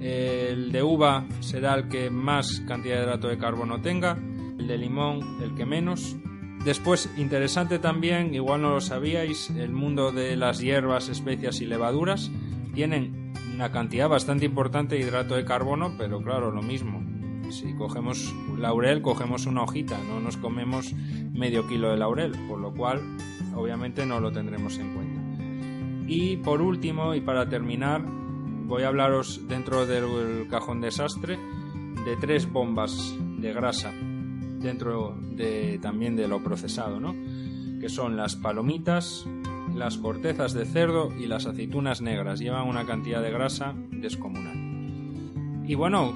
el 0.00 0.72
de 0.72 0.82
uva 0.82 1.26
será 1.40 1.74
el 1.74 1.88
que 1.88 2.10
más 2.10 2.60
cantidad 2.66 2.96
de 2.96 3.02
hidrato 3.02 3.28
de 3.28 3.38
carbono 3.38 3.80
tenga, 3.80 4.18
el 4.58 4.66
de 4.66 4.78
limón 4.78 5.42
el 5.42 5.54
que 5.54 5.64
menos. 5.64 6.16
Después, 6.64 7.08
interesante 7.16 7.78
también, 7.78 8.34
igual 8.34 8.62
no 8.62 8.70
lo 8.70 8.80
sabíais, 8.80 9.50
el 9.50 9.70
mundo 9.70 10.10
de 10.10 10.34
las 10.36 10.58
hierbas, 10.58 11.08
especias 11.08 11.60
y 11.60 11.66
levaduras 11.66 12.30
tienen 12.74 13.32
una 13.54 13.72
cantidad 13.72 14.08
bastante 14.08 14.44
importante 14.44 14.96
de 14.96 15.02
hidrato 15.02 15.34
de 15.34 15.44
carbono, 15.44 15.94
pero 15.96 16.20
claro, 16.20 16.50
lo 16.50 16.60
mismo. 16.60 17.02
Si 17.50 17.74
cogemos 17.74 18.34
laurel, 18.58 19.02
cogemos 19.02 19.46
una 19.46 19.62
hojita, 19.62 19.98
no 20.08 20.20
nos 20.20 20.36
comemos 20.36 20.92
medio 21.32 21.66
kilo 21.66 21.90
de 21.90 21.96
laurel, 21.96 22.32
por 22.48 22.58
lo 22.58 22.72
cual 22.72 23.00
obviamente 23.54 24.06
no 24.06 24.20
lo 24.20 24.32
tendremos 24.32 24.78
en 24.78 24.94
cuenta. 24.94 25.20
Y 26.08 26.36
por 26.38 26.60
último, 26.60 27.14
y 27.14 27.20
para 27.20 27.48
terminar, 27.48 28.02
voy 28.66 28.82
a 28.82 28.88
hablaros 28.88 29.40
dentro 29.48 29.86
del 29.86 30.48
cajón 30.48 30.80
desastre 30.80 31.38
de 32.04 32.16
tres 32.20 32.50
bombas 32.50 33.14
de 33.38 33.52
grasa 33.52 33.92
dentro 34.66 35.16
de 35.32 35.78
también 35.80 36.16
de 36.16 36.28
lo 36.28 36.42
procesado, 36.42 37.00
¿no? 37.00 37.14
Que 37.80 37.88
son 37.88 38.16
las 38.16 38.36
palomitas, 38.36 39.26
las 39.74 39.98
cortezas 39.98 40.52
de 40.52 40.64
cerdo 40.64 41.12
y 41.16 41.26
las 41.26 41.46
aceitunas 41.46 42.00
negras. 42.00 42.40
Llevan 42.40 42.68
una 42.68 42.86
cantidad 42.86 43.22
de 43.22 43.30
grasa 43.30 43.74
descomunal. 43.90 45.64
Y 45.66 45.74
bueno, 45.74 46.14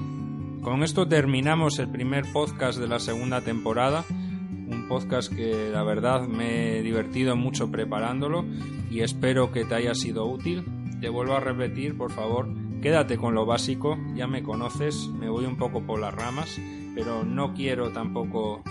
con 0.62 0.82
esto 0.82 1.08
terminamos 1.08 1.78
el 1.78 1.88
primer 1.88 2.24
podcast 2.32 2.78
de 2.78 2.88
la 2.88 2.98
segunda 2.98 3.40
temporada. 3.40 4.04
Un 4.08 4.86
podcast 4.88 5.32
que 5.34 5.70
la 5.72 5.82
verdad 5.82 6.28
me 6.28 6.78
he 6.78 6.82
divertido 6.82 7.36
mucho 7.36 7.70
preparándolo 7.70 8.44
y 8.90 9.00
espero 9.00 9.50
que 9.52 9.64
te 9.64 9.74
haya 9.74 9.94
sido 9.94 10.26
útil 10.26 10.64
te 11.00 11.08
vuelvo 11.08 11.34
a 11.34 11.40
repetir, 11.40 11.96
por 11.96 12.12
favor, 12.12 12.48
quédate 12.82 13.16
con 13.16 13.34
lo 13.34 13.46
básico, 13.46 13.98
ya 14.14 14.26
me 14.26 14.42
conoces, 14.42 15.08
me 15.08 15.30
voy 15.30 15.46
un 15.46 15.56
poco 15.56 15.82
por 15.82 15.98
las 15.98 16.14
ramas, 16.14 16.60
pero 16.94 17.24
no 17.24 17.54
quiero 17.54 17.90
tampoco 17.90 18.62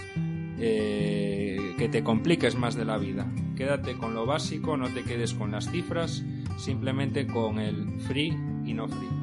eh, 0.59 1.73
que 1.77 1.89
te 1.89 2.03
compliques 2.03 2.55
más 2.55 2.75
de 2.75 2.85
la 2.85 2.97
vida. 2.97 3.27
Quédate 3.55 3.97
con 3.97 4.13
lo 4.13 4.25
básico, 4.27 4.77
no 4.77 4.89
te 4.89 5.03
quedes 5.03 5.33
con 5.33 5.51
las 5.51 5.71
cifras, 5.71 6.23
simplemente 6.57 7.25
con 7.25 7.59
el 7.59 7.99
free 8.01 8.37
y 8.63 8.73
no 8.73 8.87
free. 8.87 9.18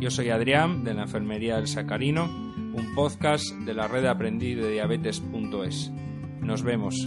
Yo 0.00 0.10
soy 0.10 0.30
Adrián 0.30 0.82
de 0.82 0.94
la 0.94 1.02
Enfermería 1.02 1.56
del 1.56 1.68
Sacarino, 1.68 2.24
un 2.24 2.94
podcast 2.94 3.44
de 3.66 3.74
la 3.74 3.86
red 3.86 4.06
aprendiz 4.06 4.56
de 4.56 4.70
diabetes.es. 4.70 5.90
Nos 6.40 6.62
vemos. 6.62 7.06